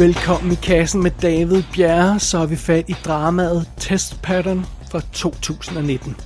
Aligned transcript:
Velkommen 0.00 0.52
i 0.52 0.54
kassen 0.54 1.02
med 1.02 1.10
David 1.22 1.62
Bjerre, 1.72 2.20
så 2.20 2.38
er 2.38 2.46
vi 2.46 2.56
fat 2.56 2.88
i 2.88 2.96
dramaet 3.04 3.68
Test 3.76 4.22
Pattern 4.22 4.66
fra 4.90 5.00
2019. 5.12 6.16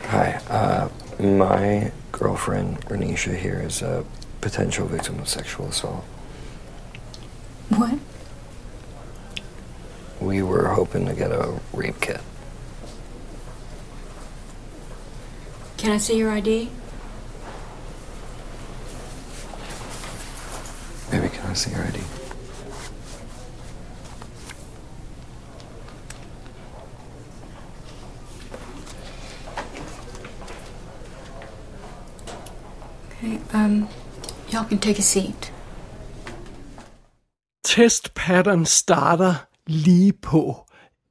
Hi, 0.00 0.28
uh, 0.50 0.88
my 1.20 1.90
girlfriend 2.12 2.76
Renisha 2.90 3.32
here 3.32 3.66
is 3.66 3.82
a 3.82 4.04
potential 4.40 4.86
victim 4.88 5.20
of 5.20 5.28
sexual 5.28 5.68
assault. 5.68 6.04
What? 7.68 7.98
We 10.20 10.42
were 10.42 10.68
hoping 10.68 11.06
to 11.06 11.14
get 11.14 11.32
a 11.32 11.60
rape 11.72 12.00
kit. 12.00 12.20
Can 15.78 15.96
I 15.96 15.98
see 15.98 16.18
your 16.18 16.38
ID? 16.38 16.68
Your 21.64 21.82
ID? 21.84 22.00
Okay, 33.08 33.40
um, 33.54 33.88
y'all 34.50 34.64
can 34.64 34.78
take 34.78 34.98
a 34.98 35.02
seat. 35.02 35.52
Test 37.64 38.14
Pattern 38.14 38.66
starter 38.66 39.34
lige 39.66 40.12
på. 40.12 40.66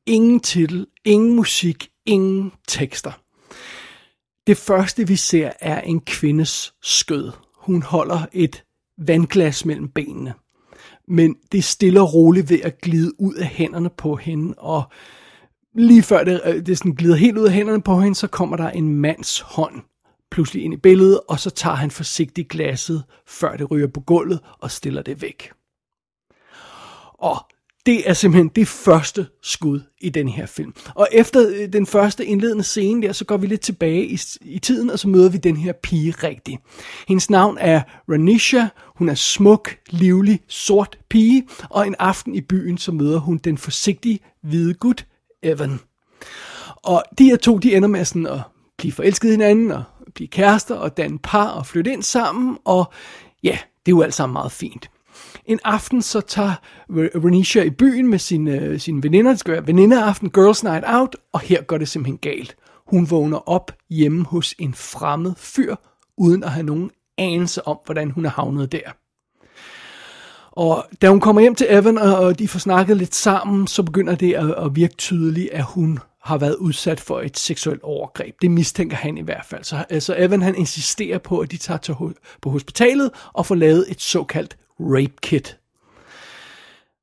Ingen 0.05 0.39
titel, 0.39 0.87
ingen 1.05 1.35
musik, 1.35 1.89
ingen 2.05 2.51
tekster. 2.67 3.11
Det 4.47 4.57
første 4.57 5.07
vi 5.07 5.15
ser 5.15 5.51
er 5.59 5.81
en 5.81 6.01
kvindes 6.01 6.73
skød. 6.81 7.31
Hun 7.55 7.83
holder 7.83 8.25
et 8.31 8.63
vandglas 8.97 9.65
mellem 9.65 9.89
benene. 9.89 10.33
Men 11.07 11.35
det 11.51 11.57
er 11.57 11.61
stille 11.61 12.01
og 12.01 12.13
roligt 12.13 12.49
ved 12.49 12.59
at 12.63 12.81
glide 12.81 13.21
ud 13.21 13.33
af 13.33 13.45
hænderne 13.45 13.89
på 13.89 14.15
hende, 14.15 14.53
og 14.57 14.83
lige 15.73 16.03
før 16.03 16.23
det, 16.23 16.41
øh, 16.45 16.65
det 16.65 16.77
sådan 16.77 16.95
glider 16.95 17.15
helt 17.15 17.37
ud 17.37 17.45
af 17.45 17.51
hænderne 17.51 17.81
på 17.81 17.99
hende, 17.99 18.15
så 18.15 18.27
kommer 18.27 18.57
der 18.57 18.69
en 18.69 18.89
mands 18.89 19.39
hånd 19.39 19.81
pludselig 20.31 20.63
ind 20.63 20.73
i 20.73 20.77
billedet, 20.77 21.19
og 21.29 21.39
så 21.39 21.49
tager 21.49 21.75
han 21.75 21.91
forsigtigt 21.91 22.49
glasset, 22.49 23.03
før 23.27 23.57
det 23.57 23.71
ryger 23.71 23.87
på 23.87 24.01
gulvet, 24.01 24.39
og 24.59 24.71
stiller 24.71 25.01
det 25.01 25.21
væk. 25.21 25.51
Og 27.13 27.37
det 27.85 28.09
er 28.09 28.13
simpelthen 28.13 28.47
det 28.47 28.67
første 28.67 29.27
skud 29.41 29.81
i 30.01 30.09
den 30.09 30.27
her 30.27 30.45
film. 30.45 30.73
Og 30.95 31.07
efter 31.11 31.49
øh, 31.49 31.73
den 31.73 31.85
første 31.85 32.25
indledende 32.25 32.63
scene 32.63 33.07
der, 33.07 33.13
så 33.13 33.25
går 33.25 33.37
vi 33.37 33.47
lidt 33.47 33.61
tilbage 33.61 34.05
i, 34.05 34.19
i 34.41 34.59
tiden, 34.59 34.89
og 34.89 34.99
så 34.99 35.07
møder 35.07 35.29
vi 35.29 35.37
den 35.37 35.57
her 35.57 35.73
pige 35.83 36.11
rigtigt. 36.11 36.61
Hendes 37.07 37.29
navn 37.29 37.57
er 37.59 37.81
Ranisha, 38.09 38.65
hun 38.95 39.09
er 39.09 39.15
smuk, 39.15 39.77
livlig, 39.89 40.39
sort 40.47 40.97
pige, 41.09 41.47
og 41.69 41.87
en 41.87 41.95
aften 41.99 42.35
i 42.35 42.41
byen, 42.41 42.77
så 42.77 42.91
møder 42.91 43.19
hun 43.19 43.37
den 43.37 43.57
forsigtige 43.57 44.19
hvide 44.43 44.73
gut, 44.73 45.07
Evan. 45.43 45.79
Og 46.75 47.03
de 47.17 47.23
her 47.23 47.35
to, 47.37 47.57
de 47.57 47.75
ender 47.75 47.89
med 47.89 48.05
sådan 48.05 48.27
at 48.27 48.39
blive 48.77 48.91
forelsket 48.91 49.27
i 49.27 49.31
hinanden, 49.31 49.71
og 49.71 49.83
blive 50.15 50.27
kærester, 50.27 50.75
og 50.75 50.97
danne 50.97 51.19
par, 51.19 51.47
og 51.47 51.65
flytte 51.65 51.91
ind 51.91 52.03
sammen, 52.03 52.57
og 52.65 52.93
ja, 53.43 53.57
det 53.85 53.91
er 53.91 53.95
jo 53.95 54.01
alt 54.01 54.13
sammen 54.13 54.33
meget 54.33 54.51
fint. 54.51 54.89
En 55.45 55.59
aften 55.63 56.01
så 56.01 56.21
tager 56.21 56.53
Renisha 56.89 57.61
i 57.61 57.69
byen 57.69 58.07
med 58.07 58.19
sine, 58.19 58.59
øh, 58.59 58.79
sine 58.79 59.03
veninder. 59.03 59.31
Det 59.31 59.39
skal 59.39 59.53
være 59.53 59.67
venindeaften, 59.67 60.29
girls 60.29 60.63
night 60.63 60.83
out, 60.87 61.15
og 61.33 61.39
her 61.39 61.61
går 61.61 61.77
det 61.77 61.87
simpelthen 61.87 62.17
galt. 62.17 62.55
Hun 62.87 63.09
vågner 63.09 63.49
op 63.49 63.71
hjemme 63.89 64.25
hos 64.25 64.55
en 64.59 64.73
fremmed 64.73 65.33
fyr, 65.37 65.75
uden 66.17 66.43
at 66.43 66.51
have 66.51 66.65
nogen 66.65 66.91
anelse 67.17 67.67
om, 67.67 67.77
hvordan 67.85 68.11
hun 68.11 68.25
er 68.25 68.29
havnet 68.29 68.71
der. 68.71 68.91
Og 70.51 70.85
da 71.01 71.09
hun 71.09 71.19
kommer 71.19 71.41
hjem 71.41 71.55
til 71.55 71.67
Evan, 71.69 71.97
og, 71.97 72.15
og 72.15 72.39
de 72.39 72.47
får 72.47 72.59
snakket 72.59 72.97
lidt 72.97 73.15
sammen, 73.15 73.67
så 73.67 73.83
begynder 73.83 74.15
det 74.15 74.33
at, 74.33 74.55
at 74.65 74.75
virke 74.75 74.95
tydeligt, 74.95 75.49
at 75.51 75.63
hun 75.63 75.99
har 76.23 76.37
været 76.37 76.55
udsat 76.55 76.99
for 76.99 77.21
et 77.21 77.37
seksuelt 77.37 77.83
overgreb. 77.83 78.35
Det 78.41 78.51
mistænker 78.51 78.97
han 78.97 79.17
i 79.17 79.21
hvert 79.21 79.45
fald. 79.45 79.63
Så 79.63 79.85
altså 79.89 80.15
Evan 80.17 80.41
han 80.41 80.55
insisterer 80.55 81.17
på, 81.17 81.39
at 81.39 81.51
de 81.51 81.57
tager 81.57 81.77
til, 81.77 81.95
på 82.41 82.49
hospitalet 82.49 83.11
og 83.33 83.45
får 83.45 83.55
lavet 83.55 83.85
et 83.89 84.01
såkaldt 84.01 84.57
rape 84.79 85.13
kit. 85.21 85.57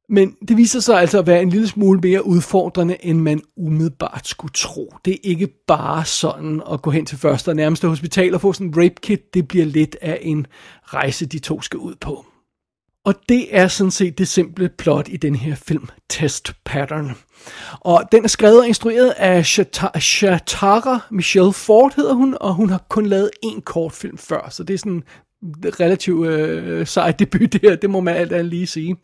Men 0.08 0.36
det 0.48 0.56
viser 0.56 0.80
sig 0.80 1.00
altså 1.00 1.18
at 1.18 1.26
være 1.26 1.42
en 1.42 1.50
lille 1.50 1.68
smule 1.68 2.00
mere 2.00 2.26
udfordrende, 2.26 2.96
end 3.04 3.18
man 3.20 3.42
umiddelbart 3.56 4.26
skulle 4.28 4.52
tro. 4.54 4.94
Det 5.04 5.12
er 5.12 5.18
ikke 5.22 5.48
bare 5.66 6.04
sådan 6.04 6.62
at 6.72 6.82
gå 6.82 6.90
hen 6.90 7.06
til 7.06 7.18
første 7.18 7.48
og 7.48 7.56
nærmeste 7.56 7.88
hospital 7.88 8.34
og 8.34 8.40
få 8.40 8.52
sådan 8.52 8.66
en 8.66 8.76
rape 8.76 8.94
kit. 9.02 9.34
Det 9.34 9.48
bliver 9.48 9.66
lidt 9.66 9.96
af 10.00 10.18
en 10.22 10.46
rejse, 10.84 11.26
de 11.26 11.38
to 11.38 11.62
skal 11.62 11.78
ud 11.78 11.94
på. 12.00 12.26
Og 13.04 13.14
det 13.28 13.56
er 13.56 13.68
sådan 13.68 13.90
set 13.90 14.18
det 14.18 14.28
simple 14.28 14.68
plot 14.68 15.08
i 15.08 15.16
den 15.16 15.34
her 15.34 15.54
film, 15.54 15.88
Test 16.10 16.52
Pattern. 16.64 17.10
Og 17.80 18.04
den 18.12 18.24
er 18.24 18.28
skrevet 18.28 18.58
og 18.58 18.68
instrueret 18.68 19.10
af 19.10 19.46
Shatara 20.00 21.00
Michelle 21.10 21.52
Ford 21.52 21.92
hedder 21.96 22.14
hun, 22.14 22.36
og 22.40 22.54
hun 22.54 22.70
har 22.70 22.84
kun 22.88 23.06
lavet 23.06 23.30
én 23.46 23.60
kortfilm 23.60 24.18
før, 24.18 24.48
så 24.50 24.64
det 24.64 24.74
er 24.74 24.78
sådan 24.78 25.02
relativt 25.80 26.26
øh, 26.26 26.86
sej 26.86 27.10
debut 27.10 27.52
det 27.52 27.60
her, 27.62 27.76
det 27.76 27.90
må 27.90 28.00
man 28.00 28.16
alt 28.16 28.32
andet 28.32 28.46
lige 28.46 28.66
sige. 28.66 28.96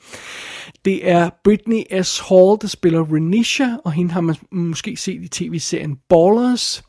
Det 0.85 1.11
er 1.11 1.31
Britney 1.45 1.83
S. 2.03 2.21
Hall, 2.29 2.57
der 2.61 2.67
spiller 2.67 3.15
Renisha, 3.15 3.69
og 3.85 3.93
hende 3.93 4.13
har 4.13 4.21
man 4.21 4.37
måske 4.51 4.97
set 4.97 5.23
i 5.23 5.29
tv-serien 5.29 5.97
Ballers. 6.09 6.83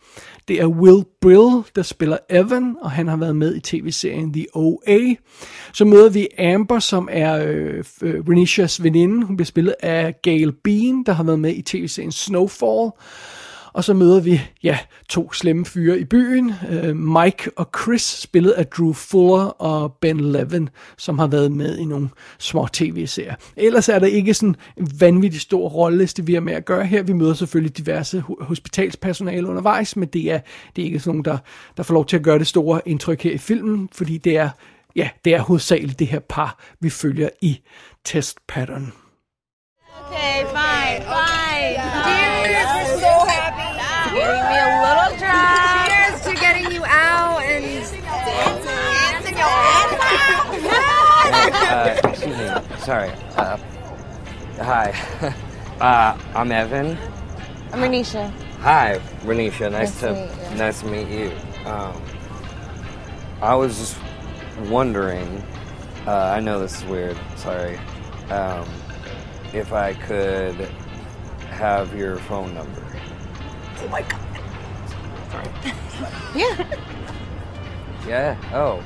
Det 0.48 0.62
er 0.62 0.68
Will 0.68 1.04
Brill, 1.22 1.64
der 1.76 1.82
spiller 1.82 2.18
Evan, 2.30 2.76
og 2.82 2.92
han 2.92 3.08
har 3.08 3.18
været 3.18 3.36
med 3.36 3.56
i 3.56 3.60
tv-serien 3.60 4.34
The 4.34 4.46
OA. 4.54 5.00
Så 5.74 5.86
møder 5.86 6.10
vi 6.10 6.28
Amber, 6.40 6.80
som 6.80 7.10
er 7.12 7.46
øh, 7.46 7.84
Renishas 8.02 8.84
veninde. 8.84 9.26
Hun 9.26 9.38
bliver 9.38 9.46
spillet 9.46 9.76
af 9.80 10.16
Gail 10.24 10.52
Bean, 10.64 11.04
der 11.06 11.12
har 11.12 11.24
været 11.24 11.40
med 11.40 11.56
i 11.56 11.62
tv-serien 11.62 12.12
Snowfall. 12.12 12.92
Og 13.74 13.84
så 13.84 13.94
møder 13.94 14.20
vi, 14.20 14.42
ja, 14.64 14.78
to 15.10 15.34
slemme 15.34 15.66
fyre 15.66 16.00
i 16.00 16.04
byen. 16.04 16.54
Øh, 16.70 16.96
Mike 16.96 17.52
og 17.56 17.70
Chris, 17.82 18.02
spillet 18.02 18.52
af 18.52 18.68
Drew 18.68 18.94
Fuller 18.94 19.44
og 19.44 19.94
Ben 19.94 20.20
Levin, 20.20 20.70
som 20.98 21.20
har 21.20 21.28
været 21.28 21.52
med 21.52 21.78
i 21.78 21.86
nogle 21.86 22.10
små 22.40 22.68
tv-serier. 22.74 23.36
Ellers 23.58 23.90
er 23.90 24.00
der 24.00 24.08
ikke 24.08 24.34
sådan 24.34 24.56
en 24.78 24.92
vanvittig 25.00 25.42
stor 25.42 25.70
rolleliste, 25.70 26.26
vi 26.26 26.34
har 26.34 26.42
med 26.42 26.54
at 26.54 26.66
gøre 26.66 26.86
her. 26.86 27.04
Vi 27.04 27.14
møder 27.14 27.34
selvfølgelig 27.34 27.78
diverse 27.78 28.24
hospitalspersonale 28.42 29.48
undervejs, 29.48 29.96
men 29.96 30.08
det 30.08 30.32
er, 30.32 30.40
det 30.76 30.82
er 30.82 30.86
ikke 30.86 31.00
sådan 31.00 31.10
nogen, 31.10 31.26
der, 31.26 31.38
der 31.78 31.84
får 31.84 31.94
lov 31.94 32.06
til 32.06 32.18
at 32.18 32.24
gøre 32.24 32.40
det 32.40 32.48
store 32.48 32.82
indtryk 32.86 33.22
her 33.22 33.32
i 33.32 33.38
filmen, 33.38 33.90
fordi 33.92 34.18
det 34.18 34.38
er, 34.38 34.50
ja, 34.96 35.10
det 35.26 35.34
er 35.34 35.42
hovedsageligt 35.42 36.00
det 36.00 36.08
her 36.08 36.20
par, 36.20 36.60
vi 36.80 36.90
følger 36.90 37.30
i 37.42 37.60
test 38.06 38.38
pattern. 38.48 38.94
Okay, 40.08 40.46
fine, 40.46 41.06
fine. 41.06 41.29
Sorry. 52.90 53.12
Uh, 53.38 53.56
hi. 54.64 55.36
Uh, 55.80 56.18
I'm 56.34 56.52
Evan. 56.52 56.98
I'm 57.72 57.80
Renisha. 57.80 58.32
Hi, 58.62 59.00
Renisha. 59.22 59.72
Nice, 59.72 59.94
Nice 59.94 60.00
to, 60.02 60.08
to 60.08 60.14
meet 60.14 60.50
you. 60.52 60.58
nice 60.58 60.80
to 60.82 60.88
meet 60.88 61.08
you. 61.08 61.32
Um, 61.66 62.02
I 63.44 63.54
was 63.56 63.78
just 63.78 63.98
wondering. 64.70 65.42
Uh, 66.08 66.34
I 66.36 66.40
know 66.40 66.60
this 66.60 66.80
is 66.80 66.86
weird. 66.86 67.16
Sorry. 67.38 67.78
Um, 68.32 68.68
if 69.54 69.72
I 69.72 69.94
could 69.94 70.56
have 71.52 71.96
your 71.96 72.18
phone 72.18 72.56
number. 72.56 72.84
Oh 73.82 73.88
my 73.90 74.02
god. 74.02 74.22
Sorry. 75.32 75.48
Yeah. 76.36 76.78
Yeah. 78.08 78.52
Oh. 78.52 78.84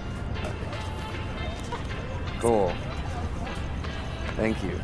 Cool. 2.40 2.74
Thank 4.36 4.64
you. 4.64 4.80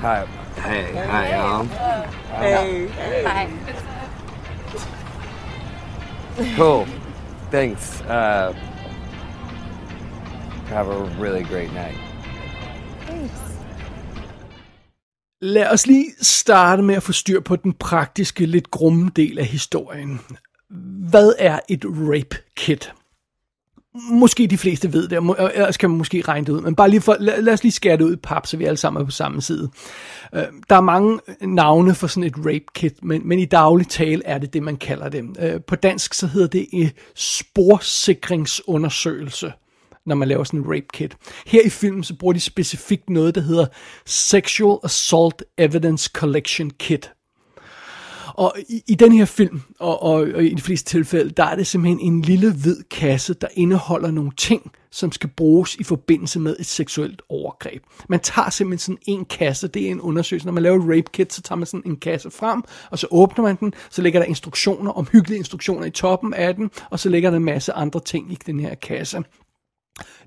Hi. 0.00 0.24
Hey. 0.56 0.92
Hi, 0.94 1.30
y'all. 1.34 1.64
Hi. 3.26 3.48
Cool. 6.56 6.86
Thanks. 7.50 8.00
Uh, 8.02 8.54
have 10.68 10.88
a 10.88 11.04
really 11.18 11.42
great 11.42 11.72
night. 11.72 11.98
Thanks. 13.06 13.40
Lad 15.42 15.72
os 15.72 15.86
lige 15.86 16.06
starte 16.20 16.82
med 16.82 16.94
at 16.94 17.02
få 17.02 17.12
styr 17.12 17.40
på 17.40 17.56
den 17.56 17.72
praktiske, 17.72 18.46
lidt 18.46 18.70
grumme 18.70 19.10
del 19.16 19.38
af 19.38 19.46
historien. 19.46 20.20
Hvad 21.10 21.32
er 21.38 21.60
et 21.68 21.84
rape 21.84 22.36
kit? 22.56 22.92
Måske 23.94 24.46
de 24.46 24.58
fleste 24.58 24.92
ved 24.92 25.08
det, 25.08 25.18
og 25.18 25.52
ellers 25.54 25.76
kan 25.76 25.90
man 25.90 25.98
måske 25.98 26.20
regne 26.20 26.46
det 26.46 26.52
ud, 26.52 26.60
men 26.60 26.74
bare 26.74 26.90
lige 26.90 27.00
for, 27.00 27.16
lad, 27.20 27.42
lad 27.42 27.52
os 27.52 27.62
lige 27.62 27.72
skære 27.72 27.96
det 27.96 28.04
ud 28.04 28.12
i 28.12 28.16
pap, 28.16 28.46
så 28.46 28.56
vi 28.56 28.64
alle 28.64 28.76
sammen 28.76 29.00
er 29.00 29.04
på 29.04 29.10
samme 29.10 29.42
side. 29.42 29.70
Øh, 30.34 30.42
der 30.68 30.76
er 30.76 30.80
mange 30.80 31.20
navne 31.40 31.94
for 31.94 32.06
sådan 32.06 32.24
et 32.24 32.38
rape 32.38 32.64
kit, 32.74 33.04
men, 33.04 33.28
men 33.28 33.38
i 33.38 33.44
daglig 33.44 33.88
tale 33.88 34.22
er 34.24 34.38
det 34.38 34.52
det, 34.52 34.62
man 34.62 34.76
kalder 34.76 35.08
det. 35.08 35.24
Øh, 35.40 35.60
på 35.66 35.76
dansk 35.76 36.14
så 36.14 36.26
hedder 36.26 36.48
det 36.48 36.66
en 36.72 36.90
sporsikringsundersøgelse 37.14 39.52
når 40.06 40.14
man 40.14 40.28
laver 40.28 40.44
sådan 40.44 40.60
en 40.60 40.66
rape 40.66 40.86
kit. 40.92 41.16
Her 41.46 41.62
i 41.64 41.68
filmen 41.68 42.04
så 42.04 42.14
bruger 42.14 42.32
de 42.32 42.40
specifikt 42.40 43.10
noget, 43.10 43.34
der 43.34 43.40
hedder 43.40 43.66
Sexual 44.06 44.78
Assault 44.84 45.42
Evidence 45.58 46.10
Collection 46.14 46.70
Kit. 46.70 47.12
Og 48.40 48.54
i, 48.68 48.82
i 48.86 48.94
den 48.94 49.12
her 49.12 49.24
film, 49.24 49.60
og, 49.78 50.02
og, 50.02 50.12
og 50.12 50.44
i 50.44 50.54
de 50.54 50.62
fleste 50.62 50.90
tilfælde, 50.90 51.30
der 51.30 51.44
er 51.44 51.54
det 51.54 51.66
simpelthen 51.66 52.00
en 52.00 52.22
lille 52.22 52.52
hvid 52.52 52.82
kasse, 52.90 53.34
der 53.34 53.48
indeholder 53.54 54.10
nogle 54.10 54.30
ting, 54.36 54.72
som 54.90 55.12
skal 55.12 55.30
bruges 55.36 55.74
i 55.74 55.84
forbindelse 55.84 56.40
med 56.40 56.56
et 56.58 56.66
seksuelt 56.66 57.22
overgreb. 57.28 57.82
Man 58.08 58.20
tager 58.20 58.50
simpelthen 58.50 58.78
sådan 58.78 59.02
en 59.06 59.24
kasse, 59.24 59.68
det 59.68 59.86
er 59.86 59.90
en 59.90 60.00
undersøgelse. 60.00 60.46
Når 60.46 60.52
man 60.52 60.62
laver 60.62 60.76
et 60.76 60.96
rape 60.96 61.10
kit, 61.12 61.32
så 61.32 61.42
tager 61.42 61.56
man 61.56 61.66
sådan 61.66 61.82
en 61.86 61.96
kasse 61.96 62.30
frem, 62.30 62.62
og 62.90 62.98
så 62.98 63.06
åbner 63.10 63.44
man 63.44 63.56
den, 63.56 63.74
så 63.90 64.02
ligger 64.02 64.20
der 64.20 64.26
instruktioner, 64.26 64.90
omhyggelige 64.90 65.38
instruktioner 65.38 65.86
i 65.86 65.90
toppen 65.90 66.34
af 66.34 66.54
den, 66.54 66.70
og 66.90 67.00
så 67.00 67.08
ligger 67.08 67.30
der 67.30 67.36
en 67.36 67.44
masse 67.44 67.72
andre 67.72 68.00
ting 68.00 68.32
i 68.32 68.38
den 68.46 68.60
her 68.60 68.74
kasse. 68.74 69.22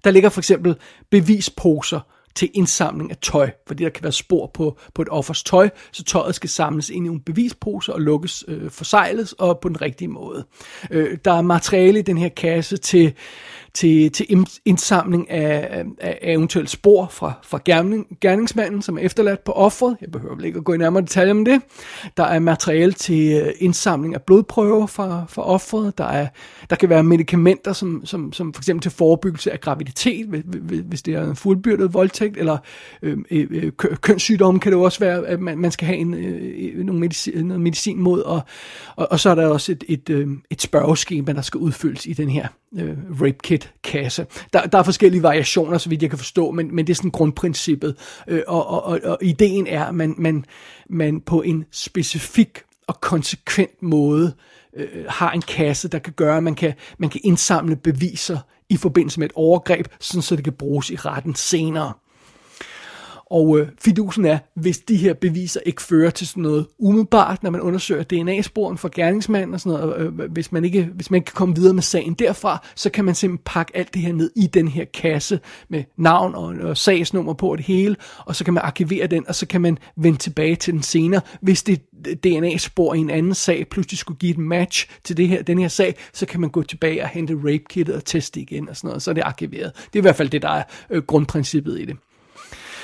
Der 0.04 0.12
ligger 0.12 0.30
for 0.30 0.42
eksempel 0.42 0.75
bevisposer 1.12 2.00
til 2.36 2.50
indsamling 2.54 3.12
af 3.12 3.18
tøj, 3.18 3.52
fordi 3.68 3.84
der 3.84 3.90
kan 3.90 4.04
være 4.04 4.12
spor 4.12 4.52
på, 4.54 4.78
på 4.94 5.02
et 5.02 5.10
offers 5.12 5.44
tøj, 5.44 5.70
så 5.92 6.04
tøjet 6.04 6.36
skal 6.36 6.50
samles 6.50 6.90
ind 6.90 7.06
i 7.06 7.08
nogle 7.08 7.22
bevisposer 7.22 7.94
og 7.94 8.02
lukkes, 8.02 8.46
øh, 8.48 8.72
forsejles 8.72 9.34
og 9.34 9.60
på 9.60 9.70
den 9.70 9.82
rigtige 9.82 10.08
måde. 10.08 10.46
Øh, 10.92 11.18
der 11.26 11.34
er 11.34 11.42
materiale 11.42 12.00
i 12.00 12.02
den 12.02 12.18
her 12.18 12.30
kasse 12.30 12.78
til, 12.78 13.14
til, 13.74 14.12
til 14.12 14.46
indsamling 14.66 15.31
af, 15.31 15.68
af, 15.72 15.86
af 16.22 16.34
eventuelle 16.34 16.70
spor 16.70 17.08
fra, 17.12 17.34
fra 17.44 17.60
gerning, 17.66 18.08
gerningsmanden, 18.22 18.81
som 18.81 18.98
er 18.98 19.02
efterladt 19.02 19.44
på 19.44 19.52
offeret. 19.52 19.98
Jeg 20.02 20.12
behøver 20.12 20.36
vel 20.36 20.46
ikke 20.46 20.58
at 20.58 20.64
gå 20.64 20.74
i 20.74 20.78
nærmere 20.78 21.02
detaljer 21.02 21.31
om 21.31 21.46
det. 21.46 21.62
Der 22.18 22.24
er 22.24 22.40
materiale 22.40 22.92
til 22.92 23.42
øh, 23.42 23.54
indsamling 23.60 24.16
af 24.16 24.22
blodprøver 24.22 24.88
fra, 24.88 25.25
fra 25.30 25.46
offeret. 25.46 25.98
Der, 25.98 26.06
er, 26.06 26.28
der 26.70 26.75
kan 26.75 26.90
være 26.90 27.04
medicamenter, 27.04 27.74
som, 27.74 28.06
som, 28.06 28.34
som 28.34 28.54
for 28.54 28.62
eksempel 28.62 28.81
til 28.81 28.92
forebyggelse 28.92 29.52
af 29.52 29.62
graviditet, 29.62 30.28
hvis, 30.28 31.02
det 31.02 31.14
er 31.14 31.30
en 31.30 31.36
fuldbyrdet 31.36 31.94
voldtægt, 31.94 32.38
eller 32.38 32.58
øh, 33.02 33.18
øh, 33.31 33.48
øh 33.52 33.72
kønssygdomme 34.02 34.60
kan 34.60 34.72
det 34.72 34.81
også 34.81 35.00
være, 35.00 35.28
at 35.28 35.40
man, 35.40 35.58
man 35.58 35.72
skal 35.72 35.86
have 35.86 35.98
en, 35.98 36.14
øh, 36.14 36.78
øh 36.78 36.86
nogle 36.86 37.00
medicin, 37.00 37.46
noget 37.46 37.62
medicin 37.62 38.00
mod, 38.00 38.22
og, 38.22 38.42
og, 38.96 39.08
og 39.12 39.20
så 39.20 39.30
er 39.30 39.36
der 39.36 39.48
også 39.48 39.72
et, 39.72 39.84
et, 39.88 40.10
øh, 40.10 40.28
et 40.50 40.62
spørgeskema, 40.62 41.34
der 41.34 41.42
skal 41.42 41.58
udfyldes 41.58 42.06
i 42.06 42.14
den 42.14 42.30
her 42.30 42.48
øh, 42.78 42.98
rape 43.22 43.38
kit 43.44 43.62
kasse. 43.83 44.25
Der, 44.54 44.65
der 44.65 44.77
er 44.77 44.83
forskellige 44.83 45.24
variationer, 45.24 45.77
så 45.77 45.89
vidt 45.89 46.01
jeg 46.01 46.10
kan 46.10 46.19
forstå, 46.19 46.51
men, 46.51 46.75
men 46.75 46.88
det 46.88 46.94
er 46.94 46.95
sådan 46.95 47.12
grundprincippet. 47.12 47.95
Øh, 48.27 48.42
og, 48.48 48.68
og, 48.68 48.83
og, 48.83 49.00
og 49.04 49.18
ideen 49.21 49.68
er, 49.68 49.86
at 49.86 49.95
man, 49.95 50.15
man, 50.18 50.45
man 50.89 51.21
på 51.21 51.42
en 51.42 51.65
specifik 51.71 52.63
og 52.88 53.01
konsekvent 53.01 53.83
måde 53.83 54.33
øh, 54.75 55.06
har 55.07 55.31
en 55.31 55.42
kasse, 55.42 55.88
der 55.88 56.00
kan 56.00 56.13
gøre, 56.13 56.38
at 56.38 56.44
man 56.44 56.56
kan, 56.56 56.74
man 56.98 57.10
kan 57.10 57.21
indsamle 57.24 57.75
beviser 57.75 58.38
i 58.69 58.77
forbindelse 58.77 59.19
med 59.19 59.27
et 59.27 59.33
overgreb, 59.36 59.88
sådan 60.00 60.21
så 60.21 60.36
det 60.36 60.44
kan 60.44 60.54
bruges 60.54 60.89
i 60.89 60.95
retten 60.95 61.36
senere. 61.36 61.94
Og 63.25 63.60
øh, 63.60 63.68
fidusen 63.80 64.25
er, 64.25 64.38
hvis 64.56 64.80
de 64.80 64.96
her 64.96 65.14
beviser 65.14 65.60
ikke 65.66 65.81
fører 65.81 66.10
til 66.10 66.28
sådan 66.28 66.44
noget 66.44 66.68
umiddelbart, 66.80 67.44
når 67.44 67.50
man 67.50 67.62
undersøger 67.62 68.04
DNA-sporen 68.04 68.78
for 68.78 68.90
gerningsmanden 68.96 69.54
og 69.54 69.60
sådan 69.60 69.80
noget, 69.80 69.98
øh, 69.98 70.31
hvis, 70.31 70.52
man 70.52 70.66
ikke, 70.66 70.90
hvis 70.96 71.12
man 71.12 71.18
ikke 71.18 71.25
kan 71.25 71.36
komme 71.36 71.56
videre 71.56 71.74
med 71.74 71.84
sagen 71.84 72.14
derfra, 72.14 72.66
så 72.75 72.90
kan 72.90 73.06
man 73.06 73.16
simpelthen 73.16 73.44
pakke 73.46 73.78
alt 73.78 73.94
det 73.94 74.02
her 74.02 74.14
ned 74.14 74.31
i 74.36 74.48
den 74.48 74.68
her 74.68 74.86
kasse 74.86 75.40
med 75.70 75.84
navn 75.98 76.36
og, 76.36 76.46
og 76.70 76.78
sagsnummer 76.78 77.34
på 77.34 77.52
og 77.52 77.58
det 77.58 77.66
hele, 77.66 77.96
og 78.25 78.36
så 78.36 78.44
kan 78.44 78.54
man 78.54 78.64
arkivere 78.64 79.08
den, 79.08 79.28
og 79.28 79.36
så 79.36 79.46
kan 79.46 79.62
man 79.62 79.78
vende 79.96 80.18
tilbage 80.18 80.56
til 80.56 80.74
den 80.74 80.84
senere. 80.84 81.22
Hvis 81.42 81.64
det 81.64 81.81
DNA-spor 82.24 82.94
i 82.94 82.98
en 82.98 83.10
anden 83.10 83.34
sag 83.34 83.68
pludselig 83.70 83.98
skulle 83.98 84.20
give 84.20 84.31
et 84.31 84.38
match 84.38 84.90
til 85.04 85.18
det 85.18 85.28
her, 85.28 85.44
den 85.44 85.60
her 85.60 85.68
sag, 85.68 85.96
så 86.14 86.25
kan 86.25 86.42
man 86.42 86.50
gå 86.50 86.64
tilbage 86.64 87.04
og 87.04 87.10
hente 87.10 87.34
rape-kittet 87.34 87.96
og 87.96 88.06
teste 88.06 88.40
igen 88.40 88.70
og 88.70 88.78
sådan 88.78 88.88
noget, 88.88 89.02
så 89.02 89.12
er 89.12 89.14
det 89.14 89.22
arkiveret. 89.22 89.72
Det 89.75 89.96
er 89.96 90.00
i 90.00 90.02
hvert 90.02 90.16
fald 90.16 90.30
det, 90.30 90.42
der 90.42 90.50
er 90.50 90.64
øh, 90.90 91.04
grundprincippet 91.04 91.80
i 91.80 91.86
det. 91.86 91.98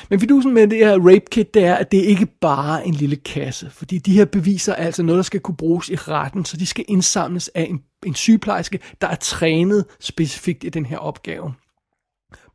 Men 0.09 0.19
fidusen 0.19 0.53
med 0.53 0.67
det 0.67 0.77
her 0.77 0.99
rape 0.99 1.25
kit, 1.31 1.53
det 1.53 1.65
er, 1.65 1.75
at 1.75 1.91
det 1.91 1.97
ikke 1.97 2.25
bare 2.25 2.79
er 2.79 2.83
en 2.83 2.93
lille 2.93 3.15
kasse. 3.15 3.69
Fordi 3.71 3.97
de 3.97 4.13
her 4.13 4.25
beviser 4.25 4.73
er 4.73 4.85
altså 4.85 5.03
noget, 5.03 5.17
der 5.17 5.23
skal 5.23 5.39
kunne 5.39 5.57
bruges 5.57 5.89
i 5.89 5.95
retten, 5.95 6.45
så 6.45 6.57
de 6.57 6.65
skal 6.65 6.85
indsamles 6.87 7.47
af 7.55 7.67
en, 7.69 7.81
en 8.05 8.15
sygeplejerske, 8.15 8.79
der 9.01 9.07
er 9.07 9.15
trænet 9.15 9.85
specifikt 9.99 10.63
i 10.63 10.69
den 10.69 10.85
her 10.85 10.97
opgave. 10.97 11.53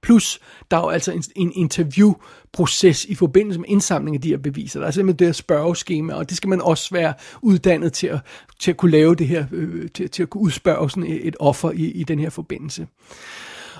Plus, 0.05 0.41
der 0.71 0.77
er 0.77 0.81
jo 0.81 0.89
altså 0.89 1.13
en, 1.13 1.23
en 1.37 1.53
interviewproces 1.55 3.05
i 3.05 3.15
forbindelse 3.15 3.61
med 3.61 3.69
indsamling 3.69 4.17
af 4.17 4.21
de 4.21 4.29
her 4.29 4.37
beviser. 4.37 4.81
Der 4.81 4.87
er 4.87 4.91
simpelthen 4.91 5.19
det 5.19 5.27
her 5.27 5.33
spørgeskema, 5.33 6.15
og 6.15 6.29
det 6.29 6.37
skal 6.37 6.49
man 6.49 6.61
også 6.61 6.95
være 6.95 7.15
uddannet 7.43 7.93
til 7.93 8.07
at, 8.07 8.19
til 8.61 8.71
at 8.71 8.77
kunne 8.77 8.91
lave 8.91 9.15
det 9.15 9.29
her, 9.29 9.47
øh, 9.53 9.89
til, 9.95 10.11
til 10.11 10.23
at 10.23 10.31
kunne 10.31 10.43
udspørge 10.43 10.91
sådan 10.91 11.11
et, 11.11 11.29
et 11.29 11.37
offer 11.41 11.71
i, 11.71 11.85
i 11.91 12.05
den 12.05 12.19
her 12.19 12.31
forbindelse. 12.31 12.87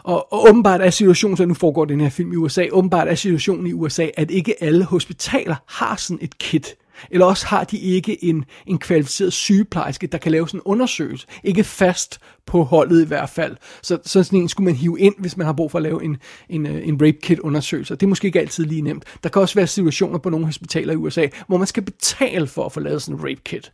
Og, 0.05 0.33
og 0.33 0.49
åbenbart 0.49 0.81
er 0.81 0.91
situationen, 0.91 1.37
så 1.37 1.47
nu 1.47 1.55
foregår 1.55 1.85
den 1.85 2.01
her 2.01 2.11
film 2.11 2.33
i 2.33 2.37
USA, 2.37 2.67
åbenbart 2.73 3.09
er 3.09 3.15
situationen 3.15 3.67
i 3.67 3.73
USA, 3.73 4.07
at 4.17 4.31
ikke 4.31 4.63
alle 4.63 4.85
hospitaler 4.85 5.57
har 5.67 5.97
sådan 5.97 6.19
et 6.21 6.39
kit. 6.39 6.77
Eller 7.11 7.27
også 7.27 7.47
har 7.47 7.65
de 7.65 7.79
ikke 7.79 8.25
en, 8.25 8.45
en 8.67 8.79
kvalificeret 8.79 9.33
sygeplejerske, 9.33 10.07
der 10.07 10.19
kan 10.19 10.33
lave 10.33 10.49
sådan 10.49 10.59
en 10.59 10.63
undersøgelse. 10.65 11.27
Ikke 11.45 11.65
fast 11.65 12.19
på 12.47 12.63
holdet 12.63 13.05
i 13.05 13.07
hvert 13.07 13.31
fald. 13.31 13.57
Så, 13.83 13.99
så 14.05 14.23
sådan 14.23 14.39
en 14.39 14.49
skulle 14.49 14.65
man 14.65 14.75
hive 14.75 15.01
ind, 15.01 15.15
hvis 15.19 15.37
man 15.37 15.47
har 15.47 15.53
brug 15.53 15.71
for 15.71 15.79
at 15.79 15.83
lave 15.83 16.05
en, 16.05 16.17
en, 16.49 16.67
øh, 16.67 16.89
en 16.89 16.95
rape 16.95 17.19
kit 17.23 17.39
undersøgelse. 17.39 17.95
Det 17.95 18.03
er 18.03 18.09
måske 18.09 18.27
ikke 18.27 18.41
altid 18.41 18.65
lige 18.65 18.83
nemt. 18.83 19.05
Der 19.23 19.29
kan 19.29 19.43
også 19.43 19.55
være 19.55 19.67
situationer 19.67 20.19
på 20.19 20.31
nogle 20.31 20.47
hospitaler 20.47 20.93
i 20.93 20.97
USA, 20.97 21.27
hvor 21.47 21.57
man 21.57 21.67
skal 21.67 21.83
betale 21.83 22.47
for 22.47 22.67
at 22.67 22.73
få 22.73 22.81
lavet 22.81 23.03
sådan 23.03 23.21
en 23.21 23.29
rape 23.29 23.41
kit. 23.45 23.73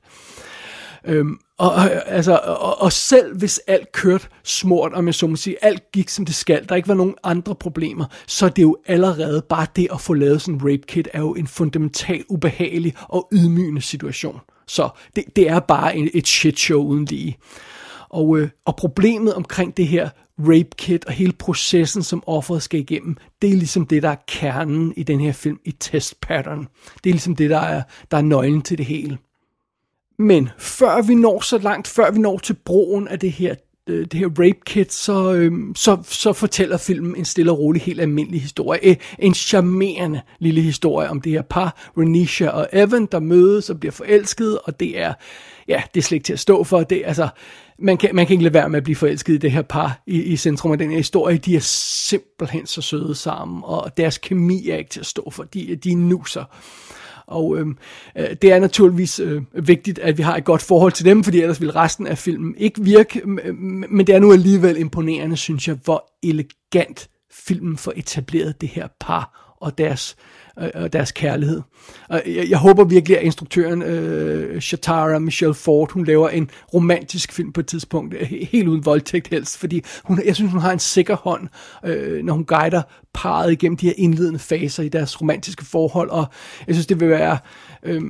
Øhm, 1.05 1.38
og, 1.58 1.70
og, 1.73 2.08
altså, 2.08 2.41
og, 2.44 2.82
og 2.82 2.93
selv 2.93 3.38
hvis 3.38 3.58
alt 3.67 3.93
kørte 3.93 4.26
smurt, 4.44 4.93
om 4.93 5.06
jeg 5.06 5.14
så 5.14 5.26
må 5.26 5.37
sige, 5.37 5.64
alt 5.64 5.93
gik 5.93 6.08
som 6.08 6.25
det 6.25 6.35
skal, 6.35 6.69
der 6.69 6.75
ikke 6.75 6.88
var 6.88 6.94
nogen 6.94 7.14
andre 7.23 7.55
problemer, 7.55 8.05
så 8.26 8.47
det 8.47 8.50
er 8.50 8.55
det 8.55 8.62
jo 8.62 8.76
allerede 8.87 9.43
bare 9.49 9.67
det 9.76 9.88
at 9.93 10.00
få 10.00 10.14
lavet 10.14 10.43
sådan 10.43 10.55
en 10.55 10.61
rape 10.61 10.87
kit, 10.87 11.08
er 11.12 11.20
jo 11.20 11.35
en 11.35 11.47
fundamental 11.47 12.25
ubehagelig 12.29 12.94
og 13.08 13.29
ydmygende 13.32 13.82
situation. 13.82 14.41
Så 14.67 14.88
det, 15.17 15.25
det 15.37 15.49
er 15.49 15.61
bare 15.61 15.97
en, 15.97 16.11
et 16.14 16.26
shit 16.26 16.58
show 16.58 16.82
uden 16.82 17.05
lige. 17.05 17.38
Og, 18.08 18.38
øh, 18.38 18.49
og 18.64 18.76
problemet 18.76 19.35
omkring 19.35 19.76
det 19.76 19.87
her 19.87 20.08
rape 20.38 20.69
kit 20.76 21.05
og 21.05 21.12
hele 21.12 21.32
processen, 21.32 22.03
som 22.03 22.23
offeret 22.26 22.62
skal 22.62 22.81
igennem, 22.81 23.17
det 23.43 23.50
er 23.50 23.56
ligesom 23.56 23.86
det, 23.86 24.03
der 24.03 24.08
er 24.08 24.17
kernen 24.29 24.93
i 24.96 25.03
den 25.03 25.20
her 25.20 25.32
film 25.32 25.58
i 25.65 25.70
test 25.70 26.20
pattern. 26.20 26.69
Det 27.05 27.10
er 27.10 27.15
ligesom 27.15 27.36
det, 27.36 27.51
der 27.51 27.58
er, 27.58 27.82
der 28.10 28.17
er 28.17 28.22
nøglen 28.22 28.63
til 28.63 28.79
det 28.79 28.86
hele. 28.86 29.19
Men 30.20 30.48
før 30.58 31.03
vi 31.03 31.15
når 31.15 31.41
så 31.41 31.58
langt, 31.58 31.89
før 31.89 32.10
vi 32.10 32.19
når 32.19 32.39
til 32.39 32.55
broen 32.65 33.08
af 33.08 33.19
det 33.19 33.32
her, 33.32 33.55
øh, 33.86 34.06
det 34.06 34.15
her 34.15 34.27
rape 34.27 34.60
kit, 34.67 34.93
så, 34.93 35.32
øh, 35.32 35.53
så, 35.77 35.98
så 36.03 36.32
fortæller 36.32 36.77
filmen 36.77 37.17
en 37.17 37.24
stille 37.24 37.53
og 37.53 37.58
rolig, 37.58 37.82
helt 37.82 38.00
almindelig 38.00 38.41
historie. 38.41 38.96
En 39.19 39.34
charmerende 39.34 40.20
lille 40.39 40.60
historie 40.60 41.08
om 41.08 41.20
det 41.20 41.32
her 41.32 41.43
par, 41.43 41.91
Renisha 41.98 42.48
og 42.48 42.69
Evan, 42.72 43.06
der 43.12 43.20
mødes 43.20 43.70
og 43.70 43.81
bliver 43.81 43.93
forelsket, 43.93 44.58
og 44.58 44.81
det 44.81 45.00
er, 45.00 45.15
ja, 45.69 45.82
det 45.94 46.00
er 46.00 46.05
slet 46.05 46.17
ikke 46.17 46.24
til 46.24 46.32
at 46.32 46.41
stå 46.41 46.65
for. 46.65 46.82
Det, 46.82 47.03
altså, 47.05 47.29
man 47.79 47.96
kan, 47.96 48.10
man 48.15 48.27
kan 48.27 48.34
ikke 48.34 48.44
lade 48.44 48.55
være 48.55 48.69
med 48.69 48.77
at 48.77 48.84
blive 48.84 48.96
forelsket 48.96 49.34
i 49.34 49.39
det 49.39 49.53
her 49.53 49.62
par 49.62 50.03
i, 50.06 50.22
i 50.22 50.36
centrum 50.36 50.72
af 50.72 50.79
den 50.79 50.91
her 50.91 50.96
historie. 50.96 51.39
De 51.39 51.56
er 51.56 51.60
simpelthen 51.60 52.67
så 52.67 52.82
søde 52.82 53.15
sammen, 53.15 53.60
og 53.65 53.96
deres 53.96 54.19
kemi 54.19 54.69
er 54.69 54.77
ikke 54.77 54.91
til 54.91 55.00
at 55.00 55.06
stå 55.06 55.31
for. 55.31 55.44
De, 55.44 55.77
de 55.77 55.94
nuser. 55.94 56.44
Og 57.31 57.58
øhm, 57.58 57.79
øh, 58.17 58.37
det 58.43 58.53
er 58.53 58.60
naturligvis 58.60 59.20
øh, 59.20 59.43
vigtigt, 59.53 59.99
at 59.99 60.19
vi 60.19 60.22
har 60.22 60.37
et 60.37 60.44
godt 60.44 60.63
forhold 60.63 60.93
til 60.93 61.05
dem, 61.05 61.25
fordi 61.25 61.41
ellers 61.41 61.60
vil 61.60 61.72
resten 61.72 62.06
af 62.06 62.19
filmen 62.19 62.55
ikke 62.58 62.82
virke. 62.84 63.22
Øh, 63.44 63.55
men 63.91 64.06
det 64.06 64.15
er 64.15 64.19
nu 64.19 64.32
alligevel 64.32 64.77
imponerende, 64.77 65.37
synes 65.37 65.69
jeg, 65.69 65.79
hvor 65.84 66.13
elegant 66.22 67.08
filmen 67.32 67.77
får 67.77 67.93
etableret 67.96 68.60
det 68.60 68.69
her 68.69 68.89
par 69.01 69.55
og 69.60 69.79
deres, 69.79 70.17
øh, 70.60 70.70
og 70.74 70.93
deres 70.93 71.12
kærlighed. 71.12 71.62
Og 72.08 72.22
jeg, 72.26 72.50
jeg 72.50 72.58
håber 72.58 72.84
virkelig, 72.84 73.19
at 73.19 73.24
instruktøren 73.24 73.82
øh, 73.82 74.60
Shatara 74.60 75.19
Michelle 75.19 75.55
Ford, 75.55 75.93
hun 75.93 76.05
laver 76.05 76.29
en 76.29 76.50
romantisk 76.74 77.32
film 77.32 77.52
på 77.52 77.60
et 77.60 77.67
tidspunkt, 77.67 78.14
øh, 78.14 78.26
helt 78.52 78.69
uden 78.69 78.84
voldtægt 78.84 79.29
helst, 79.29 79.58
fordi 79.58 79.82
hun, 80.05 80.22
jeg 80.24 80.34
synes, 80.34 80.52
hun 80.52 80.60
har 80.60 80.72
en 80.72 80.79
sikker 80.79 81.17
hånd, 81.17 81.48
øh, 81.84 82.24
når 82.24 82.32
hun 82.32 82.44
guider 82.44 82.82
parret 83.14 83.52
igennem 83.52 83.76
de 83.76 83.86
her 83.86 83.94
indledende 83.96 84.38
faser 84.38 84.82
i 84.82 84.88
deres 84.88 85.20
romantiske 85.20 85.64
forhold, 85.64 86.10
og 86.10 86.26
jeg 86.67 86.74
synes, 86.74 86.86
det 86.86 87.00
vil 87.00 87.08
være... 87.08 87.38
Øh, 87.82 88.02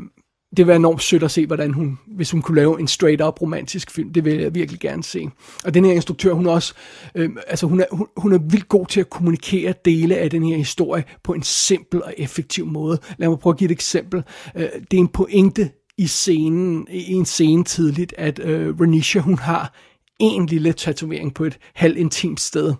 det 0.56 0.66
var 0.66 0.70
være 0.70 0.76
enormt 0.76 1.02
sødt 1.02 1.22
at 1.22 1.30
se, 1.30 1.46
hvordan 1.46 1.72
hun, 1.72 1.98
hvis 2.06 2.30
hun 2.30 2.42
kunne 2.42 2.56
lave 2.56 2.80
en 2.80 2.88
straight-up 2.88 3.42
romantisk 3.42 3.90
film, 3.90 4.12
det 4.12 4.24
vil 4.24 4.36
jeg 4.36 4.54
virkelig 4.54 4.80
gerne 4.80 5.04
se. 5.04 5.28
Og 5.64 5.74
den 5.74 5.84
her 5.84 5.92
instruktør, 5.92 6.32
hun 6.32 6.46
er 6.46 6.50
også, 6.50 6.74
øh, 7.14 7.30
altså 7.46 7.66
hun 7.66 7.80
er, 7.80 7.84
hun, 7.92 8.06
hun 8.16 8.32
er 8.32 8.38
vildt 8.38 8.68
god 8.68 8.86
til 8.86 9.00
at 9.00 9.10
kommunikere 9.10 9.74
dele 9.84 10.16
af 10.16 10.30
den 10.30 10.42
her 10.42 10.56
historie 10.56 11.04
på 11.24 11.32
en 11.32 11.42
simpel 11.42 12.02
og 12.02 12.14
effektiv 12.16 12.66
måde. 12.66 12.98
Lad 13.18 13.28
mig 13.28 13.38
prøve 13.38 13.54
at 13.54 13.58
give 13.58 13.68
et 13.68 13.72
eksempel. 13.72 14.22
Øh, 14.56 14.68
det 14.90 14.96
er 14.96 15.00
en 15.00 15.08
pointe 15.08 15.70
i 15.98 16.06
scenen, 16.06 16.86
i 16.90 17.12
en 17.12 17.24
scene 17.24 17.64
tidligt, 17.64 18.14
at 18.18 18.38
øh, 18.38 18.80
Renisha, 18.80 19.20
hun 19.20 19.38
har 19.38 19.74
en 20.20 20.46
lille 20.46 20.72
tatovering 20.72 21.34
på 21.34 21.44
et 21.44 21.58
halv 21.74 21.96
intimt 21.96 22.40
sted. 22.40 22.74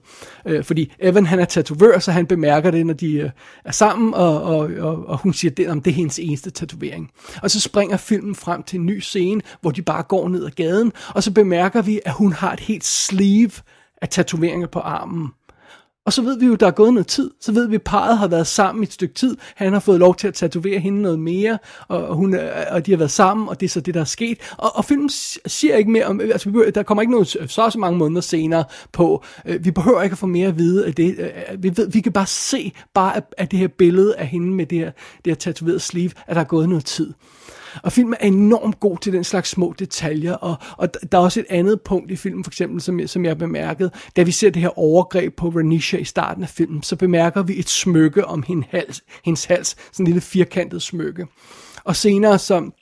Øh, 0.47 0.64
fordi 0.64 0.92
Evan 0.99 1.26
han 1.26 1.40
er 1.40 1.44
tatovør, 1.44 1.99
så 1.99 2.12
han 2.12 2.26
bemærker 2.26 2.70
det, 2.70 2.87
når 2.87 2.94
de 2.94 3.12
øh, 3.12 3.30
er 3.64 3.73
sammen, 3.73 4.14
og, 4.14 4.42
og, 4.42 4.59
og, 4.59 5.06
og 5.06 5.18
hun 5.18 5.32
siger, 5.32 5.50
det, 5.50 5.68
om 5.68 5.82
det 5.82 5.90
er 5.90 5.94
hendes 5.94 6.18
eneste 6.18 6.50
tatovering. 6.50 7.11
Og 7.42 7.50
så 7.50 7.61
springer 7.61 7.97
filmen 7.97 8.35
frem 8.35 8.62
til 8.62 8.78
en 8.78 8.87
ny 8.87 8.99
scene, 8.99 9.40
hvor 9.61 9.70
de 9.70 9.82
bare 9.82 10.02
går 10.02 10.28
ned 10.28 10.44
ad 10.44 10.50
gaden, 10.50 10.92
og 11.14 11.23
så 11.23 11.32
bemærker 11.32 11.82
vi, 11.82 12.00
at 12.04 12.12
hun 12.12 12.32
har 12.32 12.52
et 12.52 12.61
helt 12.61 12.85
sleeve 12.85 13.50
af 14.02 14.09
tatoveringer 14.09 14.66
på 14.66 14.78
armen. 14.78 15.28
Og 16.07 16.12
så 16.12 16.23
ved 16.23 16.38
vi 16.38 16.47
jo, 16.47 16.54
der 16.54 16.66
er 16.66 16.71
gået 16.71 16.95
noget 16.95 17.07
tid. 17.07 17.30
Så 17.40 17.52
ved 17.52 17.69
vi, 17.69 17.75
at 17.75 17.83
parret 17.83 18.19
har 18.19 18.28
været 18.28 18.47
sammen 18.47 18.83
i 18.83 18.87
et 18.87 18.92
stykke 18.92 19.14
tid. 19.14 19.37
Han 19.54 19.73
har 19.73 19.80
fået 19.80 19.99
lov 19.99 20.14
til 20.14 20.28
at 20.28 20.35
tatovere 20.35 20.78
hende 20.78 21.02
noget 21.02 21.19
mere, 21.19 21.59
og, 21.88 22.16
hun, 22.16 22.35
øh, 22.35 22.50
og 22.71 22.87
de 22.87 22.90
har 22.92 22.99
været 22.99 23.11
sammen, 23.11 23.49
og 23.49 23.61
det 23.61 23.66
er 23.66 23.71
så 23.71 23.80
det, 23.80 23.95
der 23.95 24.00
er 24.00 24.04
sket. 24.04 24.38
Og, 24.59 24.76
og 24.76 24.85
filmen 24.85 25.11
siger 25.47 25.76
ikke 25.76 25.90
mere 25.90 26.04
om, 26.04 26.21
øh, 26.21 26.28
altså 26.28 26.71
der 26.75 26.83
kommer 26.83 27.02
ikke 27.02 27.12
noget 27.12 27.28
så 27.28 27.71
så 27.71 27.78
mange 27.78 27.99
måneder 27.99 28.21
senere 28.21 28.64
på. 28.92 29.25
Øh, 29.47 29.64
vi 29.64 29.71
behøver 29.71 30.02
ikke 30.02 30.14
at 30.14 30.19
få 30.19 30.26
mere 30.26 30.49
at 30.49 30.59
vide 30.59 30.87
af 30.87 30.95
det. 30.95 31.33
Vi, 31.59 31.73
ved, 31.76 31.90
vi 31.90 32.00
kan 32.00 32.12
bare 32.12 32.26
se, 32.26 32.73
bare 32.95 33.21
af 33.38 33.49
det 33.49 33.59
her 33.59 33.69
billede 33.69 34.16
af 34.16 34.26
hende 34.26 34.52
med 34.52 34.66
det 34.66 34.78
her, 34.78 34.90
det 35.25 35.30
her 35.30 35.35
tatoverede 35.35 35.80
sleeve, 35.80 36.11
at 36.26 36.37
der 36.37 36.40
er 36.40 36.47
gået 36.47 36.69
noget 36.69 36.85
tid. 36.85 37.12
Og 37.82 37.92
filmen 37.92 38.14
er 38.20 38.26
enormt 38.26 38.80
god 38.80 38.98
til 38.98 39.12
den 39.12 39.24
slags 39.24 39.50
små 39.50 39.74
detaljer, 39.78 40.32
og, 40.32 40.56
og 40.76 40.88
der 41.12 41.18
er 41.18 41.22
også 41.22 41.40
et 41.40 41.46
andet 41.50 41.80
punkt 41.80 42.10
i 42.10 42.16
filmen, 42.16 42.44
for 42.44 42.50
eksempel, 42.50 42.80
som, 42.80 43.06
som 43.06 43.24
jeg 43.24 43.38
bemærkede, 43.38 43.90
da 44.16 44.22
vi 44.22 44.30
ser 44.30 44.50
det 44.50 44.62
her 44.62 44.78
overgreb 44.78 45.36
på 45.36 45.48
Renisha 45.48 45.96
i 45.96 46.04
starten 46.04 46.42
af 46.42 46.48
filmen, 46.48 46.82
så 46.82 46.96
bemærker 46.96 47.42
vi 47.42 47.58
et 47.58 47.68
smykke 47.68 48.24
om 48.24 48.42
hendes 48.42 48.66
hals, 48.70 49.02
hendes 49.24 49.44
hals 49.44 49.76
sådan 49.92 50.04
en 50.04 50.06
lille 50.06 50.20
firkantet 50.20 50.82
smykke. 50.82 51.26
Og 51.84 51.96
senere, 51.96 52.38
som 52.38 52.72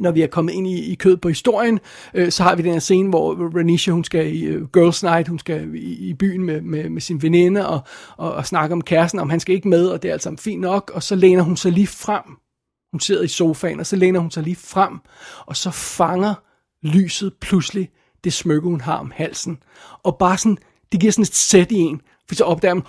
når 0.00 0.10
vi 0.10 0.22
er 0.22 0.26
kommet 0.26 0.52
ind 0.52 0.66
i, 0.66 0.92
i 0.92 0.94
kød 0.94 1.16
på 1.16 1.28
historien, 1.28 1.80
øh, 2.14 2.30
så 2.30 2.42
har 2.42 2.56
vi 2.56 2.62
den 2.62 2.72
her 2.72 2.78
scene, 2.78 3.08
hvor 3.08 3.58
Renisha, 3.58 3.90
hun 3.90 4.04
skal 4.04 4.36
i 4.36 4.56
uh, 4.56 4.68
Girls 4.68 5.02
Night, 5.02 5.28
hun 5.28 5.38
skal 5.38 5.74
i, 5.74 6.08
i 6.08 6.14
byen 6.14 6.44
med, 6.44 6.60
med, 6.60 6.90
med 6.90 7.00
sin 7.00 7.22
veninde 7.22 7.68
og, 7.68 7.80
og, 8.16 8.32
og 8.32 8.46
snakke 8.46 8.72
om 8.72 8.80
kæresten, 8.80 9.20
om 9.20 9.30
han 9.30 9.40
skal 9.40 9.54
ikke 9.54 9.68
med, 9.68 9.86
og 9.86 10.02
det 10.02 10.08
er 10.08 10.12
altså 10.12 10.36
fint 10.38 10.60
nok, 10.60 10.90
og 10.94 11.02
så 11.02 11.14
læner 11.14 11.42
hun 11.42 11.56
sig 11.56 11.72
lige 11.72 11.86
frem 11.86 12.22
hun 12.92 13.00
sidder 13.00 13.22
i 13.22 13.28
sofaen, 13.28 13.80
og 13.80 13.86
så 13.86 13.96
læner 13.96 14.20
hun 14.20 14.30
sig 14.30 14.42
lige 14.42 14.56
frem, 14.56 14.98
og 15.46 15.56
så 15.56 15.70
fanger 15.70 16.34
lyset 16.82 17.32
pludselig 17.40 17.90
det 18.24 18.32
smykke, 18.32 18.68
hun 18.68 18.80
har 18.80 18.96
om 18.96 19.12
halsen. 19.14 19.58
Og 20.02 20.18
bare 20.18 20.38
sådan, 20.38 20.58
det 20.92 21.00
giver 21.00 21.12
sådan 21.12 21.22
et 21.22 21.34
sæt 21.34 21.72
i 21.72 21.78
en, 21.78 22.00
for 22.28 22.34
så 22.34 22.44
opdager 22.44 22.74
man, 22.74 22.84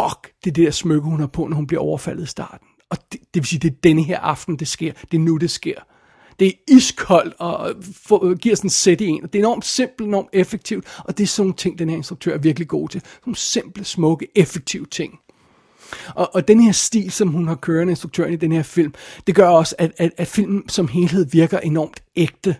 fuck, 0.00 0.32
det 0.44 0.50
er 0.50 0.54
det 0.54 0.64
der 0.64 0.70
smykke, 0.70 1.08
hun 1.08 1.20
har 1.20 1.26
på, 1.26 1.46
når 1.46 1.56
hun 1.56 1.66
bliver 1.66 1.82
overfaldet 1.82 2.22
i 2.22 2.26
starten. 2.26 2.66
Og 2.90 2.98
det, 3.12 3.20
det 3.20 3.42
vil 3.42 3.46
sige, 3.46 3.60
det 3.60 3.70
er 3.70 3.76
denne 3.82 4.02
her 4.02 4.18
aften, 4.18 4.58
det 4.58 4.68
sker. 4.68 4.92
Det 4.92 5.16
er 5.16 5.22
nu, 5.22 5.36
det 5.36 5.50
sker. 5.50 5.80
Det 6.38 6.48
er 6.48 6.52
iskoldt 6.68 7.34
og 7.38 7.74
for, 8.06 8.34
giver 8.34 8.56
sådan 8.56 8.68
et 8.68 8.72
sæt 8.72 9.00
i 9.00 9.06
en. 9.06 9.24
Og 9.24 9.32
det 9.32 9.38
er 9.38 9.42
enormt 9.42 9.64
simpelt, 9.64 10.08
enormt 10.08 10.28
effektivt, 10.32 10.84
og 11.04 11.18
det 11.18 11.24
er 11.24 11.28
sådan 11.28 11.46
nogle 11.46 11.56
ting, 11.56 11.78
den 11.78 11.88
her 11.88 11.96
instruktør 11.96 12.34
er 12.34 12.38
virkelig 12.38 12.68
god 12.68 12.88
til. 12.88 13.02
Nogle 13.26 13.36
simple, 13.36 13.84
smukke, 13.84 14.28
effektive 14.34 14.86
ting. 14.86 15.18
Og, 16.14 16.34
og 16.34 16.48
den 16.48 16.60
her 16.60 16.72
stil, 16.72 17.10
som 17.10 17.28
hun 17.28 17.48
har 17.48 17.54
kørende, 17.54 17.90
instruktøren 17.90 18.32
i 18.32 18.36
den 18.36 18.52
her 18.52 18.62
film, 18.62 18.94
det 19.26 19.34
gør 19.34 19.48
også, 19.48 19.74
at, 19.78 19.92
at, 19.96 20.12
at 20.16 20.28
filmen 20.28 20.68
som 20.68 20.88
helhed 20.88 21.26
virker 21.30 21.58
enormt 21.58 22.02
ægte. 22.16 22.56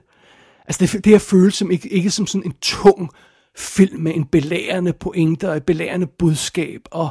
Altså 0.66 0.87
det, 0.87 1.04
det 1.04 1.12
her 1.12 1.18
føles 1.18 1.54
som 1.54 1.71
ikke, 1.71 1.88
ikke 1.88 2.11
som 2.11 2.26
sådan 2.26 2.47
en 2.47 2.54
tung 2.62 3.11
film 3.56 4.00
med 4.00 4.14
en 4.14 4.25
belærende 4.25 4.92
pointe 4.92 5.50
og 5.50 5.56
et 5.56 5.66
belærende 5.66 6.06
budskab. 6.06 6.80
Og 6.90 7.11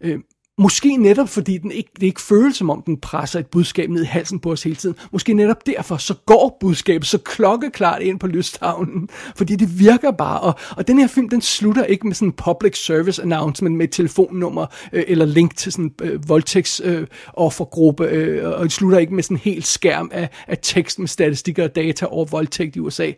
øh, 0.00 0.18
Måske 0.58 0.96
netop 0.96 1.28
fordi 1.28 1.58
den 1.58 1.70
ikke, 1.70 1.90
det 1.94 2.02
ikke 2.02 2.20
føles 2.20 2.56
som 2.56 2.70
om 2.70 2.82
den 2.86 3.00
presser 3.00 3.38
et 3.38 3.46
budskab 3.46 3.90
ned 3.90 4.02
i 4.02 4.06
halsen 4.06 4.40
på 4.40 4.52
os 4.52 4.62
hele 4.62 4.76
tiden. 4.76 4.96
Måske 5.12 5.34
netop 5.34 5.66
derfor, 5.66 5.96
så 5.96 6.14
går 6.26 6.56
budskabet 6.60 7.08
så 7.08 7.18
klokkeklart 7.18 8.02
ind 8.02 8.20
på 8.20 8.26
lystavnen. 8.26 9.08
Fordi 9.36 9.56
det 9.56 9.78
virker 9.78 10.10
bare. 10.10 10.40
Og, 10.40 10.54
og 10.76 10.88
den 10.88 10.98
her 10.98 11.06
film, 11.06 11.28
den 11.28 11.40
slutter 11.40 11.84
ikke 11.84 12.06
med 12.06 12.14
sådan 12.14 12.28
en 12.28 12.32
public 12.32 12.84
service 12.84 13.22
announcement 13.22 13.76
med 13.76 13.84
et 13.84 13.92
telefonnummer 13.92 14.66
øh, 14.92 15.04
eller 15.06 15.24
link 15.24 15.56
til 15.56 15.72
sådan 15.72 15.84
en 15.84 15.92
øh, 16.02 16.28
voldtægtsoffergruppe. 16.28 18.04
Øh, 18.04 18.44
øh, 18.44 18.50
og 18.50 18.60
den 18.60 18.70
slutter 18.70 18.98
ikke 18.98 19.14
med 19.14 19.22
sådan 19.22 19.36
en 19.36 19.40
helt 19.40 19.66
skærm 19.66 20.10
af, 20.12 20.28
af 20.46 20.58
tekst 20.62 20.98
med 20.98 21.08
statistikker 21.08 21.64
og 21.64 21.76
data 21.76 22.06
over 22.06 22.24
voldtægt 22.24 22.76
i 22.76 22.80
USA. 22.80 23.06
Det 23.06 23.14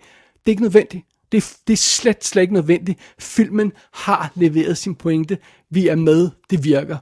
er 0.46 0.50
ikke 0.50 0.62
nødvendigt. 0.62 1.04
Det, 1.32 1.56
det 1.66 1.72
er 1.72 1.76
slet, 1.76 2.24
slet 2.24 2.42
ikke 2.42 2.54
nødvendigt. 2.54 2.98
Filmen 3.18 3.72
har 3.92 4.32
leveret 4.34 4.78
sin 4.78 4.94
pointe. 4.94 5.38
Vi 5.70 5.88
er 5.88 5.96
med. 5.96 6.30
Det 6.50 6.64
virker. 6.64 6.96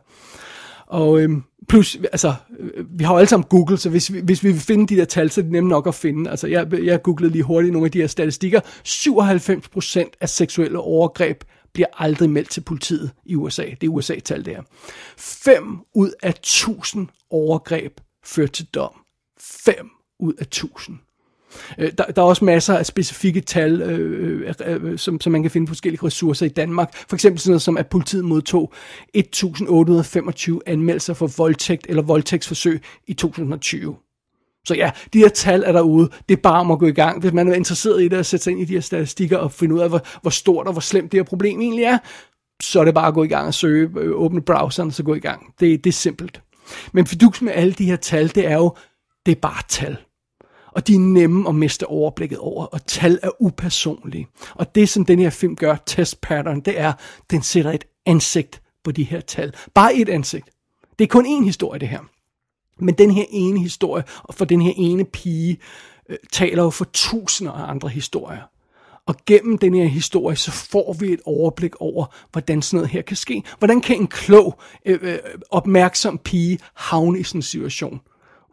Og 0.87 1.21
øhm, 1.21 1.43
plus, 1.69 1.97
altså, 2.13 2.35
øh, 2.59 2.99
vi 2.99 3.05
har 3.05 3.15
jo 3.15 3.19
alle 3.19 3.29
sammen 3.29 3.47
Google, 3.49 3.79
så 3.79 3.91
hvis 3.91 4.13
vi, 4.13 4.21
hvis 4.21 4.45
vi 4.45 4.53
vil 4.53 4.61
finde 4.61 4.87
de 4.87 4.97
der 4.97 5.05
tal, 5.05 5.31
så 5.31 5.41
er 5.41 5.43
det 5.43 5.53
nemt 5.53 5.69
nok 5.69 5.87
at 5.87 5.95
finde. 5.95 6.31
Altså, 6.31 6.47
jeg, 6.47 6.73
jeg 6.73 7.03
googlede 7.03 7.33
lige 7.33 7.43
hurtigt 7.43 7.73
nogle 7.73 7.87
af 7.87 7.93
de 7.93 8.01
her 8.01 8.07
statistikker. 8.07 8.61
97% 8.61 10.11
af 10.21 10.29
seksuelle 10.29 10.79
overgreb 10.79 11.45
bliver 11.73 11.87
aldrig 11.99 12.31
meldt 12.31 12.51
til 12.51 12.61
politiet 12.61 13.11
i 13.25 13.35
USA. 13.35 13.65
Det 13.81 13.87
er 13.87 13.89
USA-tal 13.89 14.45
der. 14.45 14.63
5 15.19 15.79
ud 15.95 16.11
af 16.23 16.31
1000 16.31 17.09
overgreb 17.31 18.01
fører 18.25 18.47
til 18.47 18.67
dom. 18.75 18.93
5 19.41 19.91
ud 20.21 20.35
af 20.35 20.43
1000. 20.43 20.99
Øh, 21.79 21.93
der, 21.99 22.05
der 22.05 22.23
er 22.23 22.27
også 22.27 22.45
masser 22.45 22.75
af 22.79 22.87
specifikke 22.87 23.41
tal, 23.41 23.83
øh 23.83 24.05
øh, 24.25 24.55
øh, 24.67 24.93
øh, 24.93 24.99
som, 24.99 25.21
som 25.21 25.33
man 25.33 25.43
kan 25.43 25.51
finde 25.51 25.69
forskellige 25.69 26.07
ressourcer 26.07 26.47
i 26.47 26.49
Danmark. 26.49 26.95
For 27.09 27.17
eksempel 27.17 27.41
sådan 27.41 27.51
noget 27.51 27.63
som, 27.63 27.77
at 27.77 27.87
politiet 27.87 28.25
modtog 28.25 28.73
1.825 29.17 30.59
anmeldelser 30.67 31.15
for 31.15 31.27
voldtægt 31.37 31.87
eller 31.89 32.03
voldtægtsforsøg 32.03 32.83
i 33.07 33.15
2020. 33.15 33.97
Så 34.67 34.75
ja, 34.75 34.91
de 35.13 35.19
her 35.19 35.29
tal 35.29 35.63
er 35.67 35.73
derude. 35.73 36.11
Det 36.29 36.37
er 36.37 36.43
bare 36.43 36.61
om 36.61 36.71
at 36.71 36.79
gå 36.79 36.87
i 36.87 36.93
gang. 36.93 37.21
Hvis 37.21 37.33
man 37.33 37.49
er 37.49 37.55
interesseret 37.55 38.03
i 38.03 38.09
det, 38.09 38.17
at 38.17 38.27
sætte 38.27 38.45
sig 38.45 38.51
ind 38.51 38.61
i 38.61 38.65
de 38.65 38.73
her 38.73 38.81
statistikker 38.81 39.39
og 39.39 39.53
finde 39.53 39.75
ud 39.75 39.81
af, 39.81 39.89
hvor, 39.89 40.01
hvor 40.23 40.31
stort 40.31 40.67
og 40.67 40.73
hvor 40.73 40.81
slemt 40.81 41.13
det 41.13 41.19
her 41.19 41.25
problem 41.25 41.61
egentlig 41.61 41.85
er, 41.85 41.99
så 42.63 42.81
er 42.81 42.85
det 42.85 42.95
bare 42.95 43.09
at 43.09 43.15
gå 43.15 43.25
i 43.25 43.29
gang 43.29 43.47
og 43.47 43.55
søge, 43.55 43.91
øh, 43.99 44.13
åbne 44.15 44.43
browseren 44.43 44.87
og 44.87 44.93
så 44.93 45.03
gå 45.03 45.15
i 45.15 45.19
gang. 45.19 45.55
Det, 45.61 45.85
det 45.85 45.91
er 45.91 45.95
simpelt. 45.95 46.43
Men 46.93 47.07
fidus 47.07 47.43
med 47.43 47.53
alle 47.53 47.73
de 47.73 47.85
her 47.85 47.97
tal, 47.97 48.35
det 48.35 48.47
er 48.47 48.57
jo, 48.57 48.77
det 49.27 49.33
er 49.33 49.41
bare 49.41 49.63
tal 49.69 49.97
og 50.75 50.87
de 50.87 50.95
er 50.95 50.99
nemme 50.99 51.49
at 51.49 51.55
miste 51.55 51.87
overblikket 51.87 52.39
over, 52.39 52.65
og 52.67 52.87
tal 52.87 53.19
er 53.23 53.31
upersonlige. 53.43 54.27
Og 54.55 54.75
det, 54.75 54.89
som 54.89 55.05
den 55.05 55.19
her 55.19 55.31
film 55.31 55.57
gør, 55.57 55.77
Test 55.87 56.21
Pattern, 56.21 56.61
det 56.61 56.81
er, 56.81 56.93
den 57.31 57.43
sætter 57.43 57.73
et 57.73 57.85
ansigt 58.07 58.63
på 58.85 58.93
de 58.93 59.05
her 59.05 59.21
tal. 59.21 59.53
Bare 59.75 59.95
et 59.95 60.09
ansigt. 60.09 60.51
Det 60.99 61.05
er 61.05 61.09
kun 61.09 61.27
én 61.27 61.45
historie, 61.45 61.81
det 61.81 61.89
her. 61.89 62.01
Men 62.79 62.95
den 62.95 63.11
her 63.11 63.25
ene 63.31 63.61
historie, 63.61 64.05
og 64.23 64.35
for 64.35 64.45
den 64.45 64.63
her 64.63 64.73
ene 64.77 65.05
pige, 65.05 65.59
øh, 66.09 66.17
taler 66.33 66.63
jo 66.63 66.71
for 66.71 66.87
tusinder 66.93 67.53
af 67.53 67.71
andre 67.71 67.89
historier. 67.89 68.43
Og 69.07 69.15
gennem 69.27 69.59
den 69.59 69.75
her 69.75 69.85
historie, 69.85 70.37
så 70.37 70.51
får 70.51 70.93
vi 70.93 71.13
et 71.13 71.21
overblik 71.25 71.77
over, 71.77 72.07
hvordan 72.33 72.63
sådan 72.63 72.77
noget 72.77 72.91
her 72.91 73.03
kan 73.03 73.17
ske. 73.17 73.43
Hvordan 73.59 73.81
kan 73.81 73.97
en 73.97 74.07
klog, 74.07 74.59
øh, 74.87 74.99
øh 75.03 75.19
opmærksom 75.51 76.19
pige 76.19 76.59
havne 76.75 77.21
i 77.21 77.23
sådan 77.23 77.39
en 77.39 77.43
situation? 77.43 78.01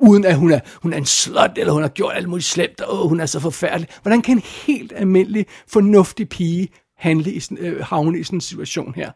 Uden 0.01 0.25
at 0.25 0.35
hun 0.35 0.51
er, 0.51 0.59
hun 0.81 0.93
er 0.93 0.97
en 0.97 1.05
slut, 1.05 1.51
eller 1.57 1.73
hun 1.73 1.81
har 1.81 1.89
gjort 1.89 2.13
alt 2.15 2.29
muligt 2.29 2.47
slemt, 2.47 2.81
og 2.81 3.09
hun 3.09 3.19
er 3.19 3.25
så 3.25 3.39
forfærdelig. 3.39 3.89
Hvordan 4.01 4.21
kan 4.21 4.37
en 4.37 4.43
helt 4.65 4.93
almindelig, 4.95 5.45
fornuftig 5.67 6.29
pige 6.29 6.69
handle 6.97 7.31
i 7.31 7.39
sådan, 7.39 7.57
øh, 7.57 7.85
havne 7.85 8.19
i 8.19 8.23
sådan 8.23 8.37
en 8.37 8.41
situation 8.41 8.93
her? 8.95 9.11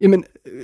Jamen, 0.00 0.24
øh, 0.46 0.62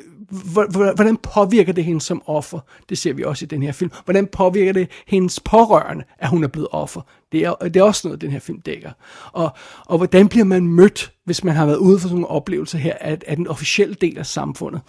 hvordan 0.95 1.17
påvirker 1.17 1.73
det 1.73 1.85
hende 1.85 2.01
som 2.01 2.23
offer? 2.27 2.59
Det 2.89 2.99
ser 2.99 3.13
vi 3.13 3.25
også 3.25 3.45
i 3.45 3.49
den 3.49 3.63
her 3.63 3.73
film. 3.73 3.91
Hvordan 4.05 4.27
påvirker 4.27 4.73
det 4.73 4.91
hendes 5.07 5.41
pårørende, 5.41 6.05
at 6.19 6.29
hun 6.29 6.45
er 6.45 6.49
blevet 6.49 6.69
offer? 6.71 7.01
Det 7.33 7.45
er, 7.45 7.55
det 7.55 7.77
er 7.77 7.83
også 7.83 8.09
noget, 8.09 8.21
den 8.21 8.31
her 8.31 8.39
film 8.39 8.61
dækker. 8.61 8.91
Og, 9.33 9.51
og 9.87 9.97
hvordan 9.97 10.29
bliver 10.29 10.45
man 10.45 10.67
mødt, 10.67 11.13
hvis 11.25 11.45
man 11.45 11.55
har 11.55 11.67
været 11.67 11.77
ude 11.77 11.99
for 11.99 12.09
sådan 12.09 12.19
en 12.19 12.25
oplevelse 12.25 12.79
her, 12.79 12.95
af, 13.01 13.19
af 13.27 13.37
den 13.37 13.47
officielle 13.47 13.95
del 13.95 14.19
af 14.19 14.27
samfundet? 14.27 14.81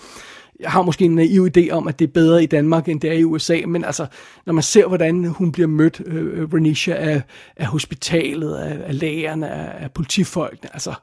Jeg 0.62 0.72
har 0.72 0.82
måske 0.82 1.06
en 1.06 1.16
naiv 1.16 1.50
idé 1.58 1.70
om, 1.70 1.88
at 1.88 2.00
det 2.00 2.08
er 2.08 2.12
bedre 2.12 2.44
i 2.44 2.46
Danmark, 2.46 2.88
end 2.88 3.02
det 3.02 3.10
er 3.10 3.14
i 3.14 3.24
USA, 3.24 3.58
men 3.68 3.84
altså, 3.84 4.06
når 4.46 4.54
man 4.54 4.64
ser, 4.64 4.88
hvordan 4.88 5.26
hun 5.26 5.52
bliver 5.52 5.68
mødt, 5.68 6.02
øh, 6.06 6.42
øh, 6.42 6.54
Renisha, 6.54 6.94
af, 6.94 7.22
af 7.58 7.66
hospitalet, 7.66 8.56
af, 8.56 8.78
af 8.88 9.00
lægerne, 9.00 9.50
af, 9.50 9.84
af 9.84 9.92
politifolkene, 9.92 10.74
altså, 10.74 10.94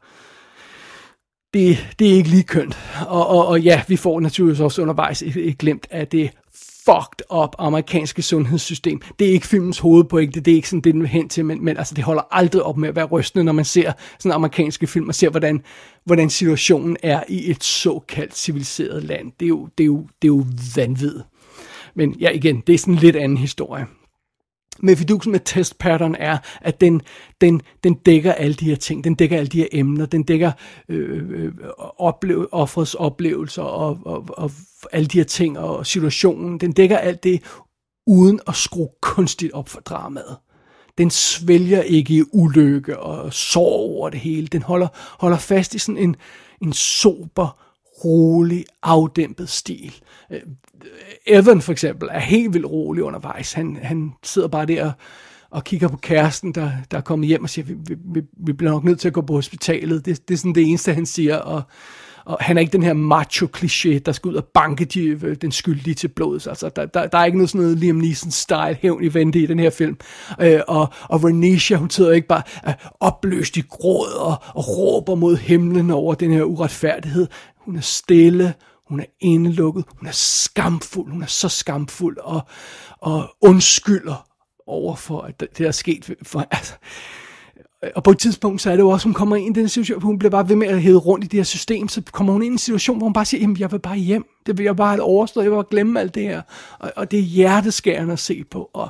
det, 1.55 1.89
det 1.99 2.11
er 2.11 2.15
ikke 2.15 2.29
lige 2.29 2.43
kønt. 2.43 2.79
Og, 3.07 3.27
og, 3.27 3.47
og 3.47 3.61
ja, 3.61 3.83
vi 3.89 3.97
får 3.97 4.21
naturligvis 4.21 4.61
også 4.61 4.83
undervejs 4.83 5.23
et, 5.23 5.37
et 5.37 5.59
glemt 5.59 5.87
af 5.91 6.09
det 6.09 6.31
fucked 6.89 7.23
up 7.31 7.55
amerikanske 7.59 8.23
sundhedssystem. 8.23 9.01
Det 9.19 9.29
er 9.29 9.33
ikke 9.33 9.47
filmens 9.47 9.79
hovedpointe, 9.79 10.41
det 10.41 10.51
er 10.51 10.55
ikke 10.55 10.69
sådan 10.69 10.81
det, 10.81 10.95
den 10.95 11.01
vil 11.01 11.09
hen 11.09 11.29
til, 11.29 11.45
men, 11.45 11.65
men 11.65 11.77
altså, 11.77 11.95
det 11.95 12.05
holder 12.05 12.23
aldrig 12.31 12.63
op 12.63 12.77
med 12.77 12.89
at 12.89 12.97
være 12.97 13.05
rystende, 13.05 13.45
når 13.45 13.53
man 13.53 13.65
ser 13.65 13.93
sådan 14.19 14.35
amerikanske 14.35 14.87
film, 14.87 15.09
og 15.09 15.15
ser, 15.15 15.31
hvordan, 15.31 15.63
hvordan 16.05 16.31
situationen 16.31 16.97
er 17.03 17.23
i 17.29 17.51
et 17.51 17.65
såkaldt 17.65 18.37
civiliseret 18.37 19.05
land. 19.05 19.33
Det 19.41 19.47
er 19.47 19.49
jo, 19.49 19.69
det 19.79 19.85
er 19.85 19.87
jo, 19.87 20.07
det 20.23 20.29
er 20.29 20.33
jo 20.35 20.45
vanvittigt. 20.77 21.25
Men 21.95 22.17
ja, 22.21 22.31
igen, 22.31 22.63
det 22.67 22.75
er 22.75 22.79
sådan 22.79 22.95
en 22.95 23.01
lidt 23.01 23.17
anden 23.17 23.39
historie 23.39 23.87
med 24.83 24.97
fidusen 24.97 25.33
med 25.33 25.41
test 25.45 25.79
pattern 25.79 26.15
er, 26.19 26.39
at 26.61 26.81
den, 26.81 27.03
den, 27.41 27.63
den 27.85 27.95
dækker 27.95 28.33
alle 28.33 28.55
de 28.55 28.65
her 28.65 28.77
ting, 28.77 29.05
den 29.05 29.15
dækker 29.15 29.37
alle 29.37 29.49
de 29.49 29.59
her 29.59 29.69
emner, 29.73 30.07
den 30.07 30.23
dækker 30.23 30.53
øh, 30.89 31.31
øh 31.31 31.53
oplev, 31.99 32.49
offrets 32.53 32.95
oplevelser 32.95 33.63
og, 33.63 33.99
og, 34.05 34.25
og 34.29 34.51
alle 34.93 35.07
de 35.07 35.19
her 35.19 35.25
ting 35.25 35.59
og 35.59 35.87
situationen, 35.87 36.61
den 36.61 36.73
dækker 36.73 36.99
alt 36.99 37.25
det 37.25 37.43
uden 38.07 38.41
at 38.49 38.55
skrue 38.55 38.89
kunstigt 39.01 39.53
op 39.53 39.69
for 39.69 39.81
dramaet. 39.81 40.37
den 40.99 41.11
svælger 41.11 41.83
ikke 41.83 42.15
i 42.15 42.23
ulykke 42.33 42.99
og 42.99 43.33
sorg 43.33 43.97
over 43.97 44.11
det 44.11 44.21
hele. 44.21 44.47
Den 44.47 44.63
holder, 44.63 44.89
holder 45.21 45.39
fast 45.39 45.75
i 45.75 45.79
sådan 45.79 46.03
en, 46.03 46.17
en 46.63 46.73
sober, 46.73 47.68
rolig, 48.05 48.65
afdæmpet 48.83 49.49
stil. 49.49 49.95
Øh, 50.31 50.41
Evan 51.27 51.61
for 51.61 51.73
eksempel 51.73 52.09
er 52.13 52.19
helt 52.19 52.55
vildt 52.55 52.67
rolig 52.67 53.03
undervejs. 53.03 53.53
Han, 53.53 53.79
han 53.83 54.13
sidder 54.23 54.49
bare 54.49 54.67
der 54.67 54.85
og, 54.85 54.93
og 55.51 55.65
kigger 55.65 55.89
på 55.89 55.97
kæresten, 55.97 56.53
der, 56.55 56.71
der 56.91 56.97
er 56.97 57.03
kommet 57.03 57.29
hjem 57.29 57.43
og 57.43 57.51
siger, 57.51 57.65
vi, 57.65 57.95
vi, 58.15 58.21
vi 58.47 58.53
bliver 58.53 58.73
nok 58.73 58.85
nødt 58.85 59.01
til 59.01 59.09
at 59.09 59.15
gå 59.15 59.21
på 59.21 59.33
hospitalet. 59.33 60.07
Det, 60.07 60.29
det 60.29 60.35
er 60.35 60.39
sådan 60.39 60.55
det 60.55 60.63
eneste, 60.63 60.95
han 60.95 61.07
siger, 61.07 61.37
og 61.37 61.63
og 62.29 62.37
han 62.41 62.57
er 62.57 62.61
ikke 62.61 62.73
den 62.73 62.83
her 62.83 62.95
macho-kliché, 62.95 63.99
der 63.99 64.13
skal 64.13 64.29
ud 64.29 64.35
og 64.35 64.45
banke 64.45 64.85
de, 64.85 65.01
øh, 65.05 65.37
den 65.43 65.53
skyldige 65.53 65.95
til 65.95 66.09
blodet. 66.09 66.47
Altså, 66.47 66.69
der, 66.77 66.87
der, 66.87 67.07
der 67.07 67.19
er 67.19 67.25
ikke 67.25 67.39
noget 67.39 67.51
sådan 67.51 67.61
noget 67.61 67.79
Liam 67.79 68.01
Neeson-style 68.01 68.77
hævn 68.83 69.05
i 69.05 69.15
vente 69.15 69.39
i 69.39 69.47
den 69.47 69.59
her 69.59 69.71
film. 69.71 69.97
Øh, 70.41 70.61
og, 70.69 70.89
og 71.03 71.25
Renisha, 71.25 71.77
hun 71.77 71.91
sidder 71.91 72.13
ikke 72.13 72.29
bare 72.29 72.43
øh, 72.69 72.75
opløst 73.01 73.57
i 73.57 73.61
gråd 73.61 74.13
og, 74.19 74.37
og 74.55 74.79
råber 74.79 75.15
mod 75.15 75.37
himlen 75.37 75.91
over 75.91 76.15
den 76.15 76.33
her 76.33 76.43
uretfærdighed. 76.43 77.27
Hun 77.69 77.77
er 77.77 77.81
stille, 77.81 78.55
hun 78.87 79.01
er 79.01 79.05
indelukket, 79.21 79.85
hun 79.99 80.09
er 80.09 80.13
skamfuld, 80.13 81.13
hun 81.13 81.23
er 81.23 81.27
så 81.27 81.49
skamfuld 81.49 82.19
og, 82.19 82.41
og 83.01 83.37
undskylder 83.41 84.27
over 84.67 84.97
for, 84.97 85.21
at 85.21 85.41
det, 85.41 85.59
der 85.59 85.67
er 85.67 85.73
sket. 85.73 86.17
For, 86.23 86.47
altså, 86.51 86.75
og 87.97 88.03
på 88.03 88.11
et 88.11 88.19
tidspunkt, 88.19 88.61
så 88.61 88.71
er 88.71 88.77
det 88.77 88.83
jo 88.83 88.89
også, 88.89 89.07
hun 89.07 89.15
kommer 89.15 89.37
ind 89.37 89.57
i 89.57 89.61
den 89.61 89.69
situation, 89.69 90.03
hun 90.03 90.19
bliver 90.19 90.31
bare 90.31 90.49
ved 90.49 90.57
med 90.57 90.67
at 90.67 90.83
hæve 90.83 90.99
rundt 90.99 91.25
i 91.25 91.29
det 91.29 91.39
her 91.39 91.45
system, 91.45 91.89
så 91.89 92.03
kommer 92.13 92.33
hun 92.33 92.43
ind 92.43 92.53
i 92.53 92.55
en 92.55 92.59
situation, 92.59 92.97
hvor 92.97 93.07
hun 93.07 93.13
bare 93.13 93.25
siger, 93.25 93.41
jamen 93.41 93.59
jeg 93.59 93.73
vil 93.73 93.79
bare 93.79 93.97
hjem, 93.97 94.27
det 94.47 94.59
vil 94.59 94.65
jeg 94.65 94.77
bare 94.77 94.91
have 94.91 95.03
overstået, 95.03 95.45
jeg 95.45 95.51
vil 95.51 95.57
bare 95.57 95.65
glemme 95.71 96.01
alt 96.01 96.15
det 96.15 96.23
her, 96.23 96.43
og, 96.79 96.93
og 96.97 97.11
det 97.11 97.19
er 97.19 97.23
hjerteskærende 97.23 98.13
at 98.13 98.19
se 98.19 98.45
på, 98.45 98.71
og, 98.73 98.89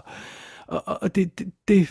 og, 0.67 0.83
og 0.87 1.15
det, 1.15 1.39
det, 1.39 1.53
det, 1.69 1.89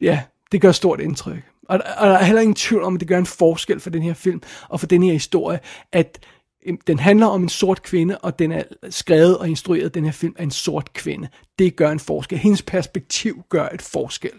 ja, 0.00 0.22
det 0.52 0.60
gør 0.60 0.72
stort 0.72 1.00
indtryk. 1.00 1.42
Og, 1.68 1.80
og 1.96 2.06
der 2.08 2.14
er 2.14 2.24
heller 2.24 2.42
ingen 2.42 2.54
tvivl 2.54 2.82
om, 2.82 2.94
at 2.94 3.00
det 3.00 3.08
gør 3.08 3.18
en 3.18 3.26
forskel 3.26 3.80
for 3.80 3.90
den 3.90 4.02
her 4.02 4.14
film, 4.14 4.42
og 4.68 4.80
for 4.80 4.86
den 4.86 5.02
her 5.02 5.12
historie, 5.12 5.60
at 5.92 6.18
øhm, 6.66 6.78
den 6.86 6.98
handler 6.98 7.26
om 7.26 7.42
en 7.42 7.48
sort 7.48 7.82
kvinde, 7.82 8.18
og 8.18 8.38
den 8.38 8.52
er 8.52 8.62
skrevet 8.90 9.38
og 9.38 9.48
instrueret, 9.48 9.94
den 9.94 10.04
her 10.04 10.12
film, 10.12 10.34
af 10.38 10.42
en 10.42 10.50
sort 10.50 10.92
kvinde. 10.92 11.28
Det 11.58 11.76
gør 11.76 11.90
en 11.90 12.00
forskel. 12.00 12.38
Hendes 12.38 12.62
perspektiv 12.62 13.42
gør 13.48 13.68
et 13.68 13.82
forskel. 13.82 14.32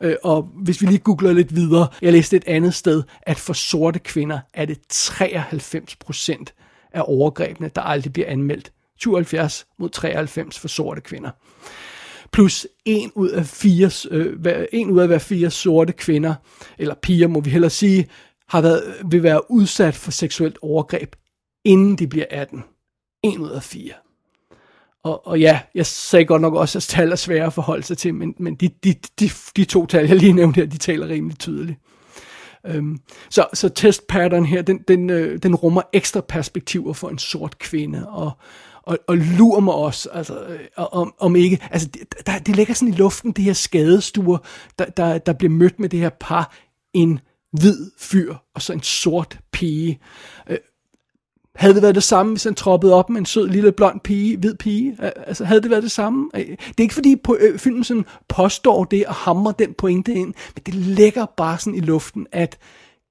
Øh, 0.00 0.16
og 0.22 0.42
hvis 0.42 0.82
vi 0.82 0.86
lige 0.86 0.98
googler 0.98 1.32
lidt 1.32 1.54
videre, 1.54 1.88
jeg 2.02 2.12
læste 2.12 2.36
et 2.36 2.44
andet 2.46 2.74
sted, 2.74 3.02
at 3.22 3.38
for 3.38 3.52
sorte 3.52 3.98
kvinder 3.98 4.38
er 4.54 4.64
det 4.64 4.78
93 4.88 5.96
procent 5.96 6.54
af 6.92 7.02
overgrebene, 7.06 7.70
der 7.74 7.82
aldrig 7.82 8.12
bliver 8.12 8.28
anmeldt. 8.28 8.72
72 9.00 9.66
mod 9.78 9.88
93 9.88 10.58
for 10.58 10.68
sorte 10.68 11.00
kvinder. 11.00 11.30
Plus 12.36 12.66
en 12.84 13.12
ud 13.14 13.28
af 13.28 13.46
fire, 13.46 13.90
øh, 14.10 14.66
en 14.72 14.90
ud 14.90 15.00
af 15.00 15.06
hver 15.06 15.18
fire 15.18 15.50
sorte 15.50 15.92
kvinder, 15.92 16.34
eller 16.78 16.94
piger 16.94 17.28
må 17.28 17.40
vi 17.40 17.50
hellere 17.50 17.70
sige, 17.70 18.06
har 18.48 18.60
været, 18.60 18.94
vil 19.10 19.22
være 19.22 19.50
udsat 19.50 19.94
for 19.94 20.10
seksuelt 20.10 20.58
overgreb, 20.62 21.16
inden 21.64 21.96
de 21.96 22.06
bliver 22.06 22.26
18. 22.30 22.64
En 23.22 23.38
ud 23.38 23.50
af 23.50 23.62
fire. 23.62 23.92
Og, 25.04 25.26
og 25.26 25.40
ja, 25.40 25.60
jeg 25.74 25.86
sagde 25.86 26.24
godt 26.24 26.42
nok 26.42 26.54
også, 26.54 26.78
at 26.78 26.82
tal 26.82 27.12
er 27.12 27.16
svære 27.16 27.46
at 27.46 27.52
forholde 27.52 27.82
sig 27.82 27.98
til, 27.98 28.14
men, 28.14 28.34
men 28.38 28.54
de, 28.54 28.68
de, 28.84 28.94
de, 29.20 29.30
de 29.56 29.64
to 29.64 29.86
tal, 29.86 30.06
jeg 30.06 30.16
lige 30.16 30.32
nævnte 30.32 30.60
her, 30.60 30.66
de 30.66 30.78
taler 30.78 31.08
rimelig 31.08 31.38
tydeligt. 31.38 31.78
Øhm, 32.66 33.00
så, 33.30 33.46
så 33.54 33.68
test 33.68 34.06
pattern 34.06 34.46
her, 34.46 34.62
den, 34.62 34.78
den, 34.88 35.10
øh, 35.10 35.38
den 35.42 35.54
rummer 35.54 35.82
ekstra 35.92 36.20
perspektiver 36.20 36.92
for 36.92 37.08
en 37.08 37.18
sort 37.18 37.58
kvinde, 37.58 38.08
og, 38.08 38.30
og, 38.82 38.98
og 39.06 39.16
lurer 39.16 39.60
mig 39.60 39.74
også, 39.74 40.08
altså, 40.12 40.46
øh, 40.46 40.58
om, 40.76 41.14
om 41.18 41.36
ikke, 41.36 41.58
altså, 41.70 41.88
det, 41.88 42.26
der, 42.26 42.38
det 42.38 42.56
ligger 42.56 42.74
sådan 42.74 42.94
i 42.94 42.96
luften, 42.96 43.32
det 43.32 43.44
her 43.44 43.52
skadestuer, 43.52 44.38
der, 44.78 44.84
der, 44.84 45.18
der 45.18 45.32
bliver 45.32 45.50
mødt 45.50 45.78
med 45.78 45.88
det 45.88 46.00
her 46.00 46.10
par, 46.20 46.56
en 46.94 47.20
hvid 47.52 47.90
fyr 47.98 48.34
og 48.54 48.62
så 48.62 48.72
en 48.72 48.82
sort 48.82 49.38
pige. 49.52 50.00
Øh, 50.50 50.58
havde 51.56 51.74
det 51.74 51.82
været 51.82 51.94
det 51.94 52.02
samme, 52.02 52.32
hvis 52.32 52.44
han 52.44 52.54
troppede 52.54 52.94
op 52.94 53.10
med 53.10 53.20
en 53.20 53.26
sød 53.26 53.48
lille 53.48 53.72
blond 53.72 54.00
pige, 54.00 54.36
hvid 54.36 54.54
pige? 54.54 54.96
Altså, 55.00 55.44
havde 55.44 55.62
det 55.62 55.70
været 55.70 55.82
det 55.82 55.90
samme? 55.90 56.30
Det 56.34 56.58
er 56.78 56.82
ikke 56.82 56.94
fordi 56.94 57.16
på, 57.24 57.36
øh, 57.40 57.58
filmen 57.58 57.84
sådan 57.84 58.04
påstår 58.28 58.84
det 58.84 59.06
og 59.06 59.14
hammer 59.14 59.52
den 59.52 59.74
pointe 59.78 60.12
ind, 60.12 60.34
men 60.54 60.62
det 60.66 60.74
ligger 60.74 61.26
bare 61.36 61.58
sådan 61.58 61.74
i 61.74 61.80
luften, 61.80 62.26
at 62.32 62.58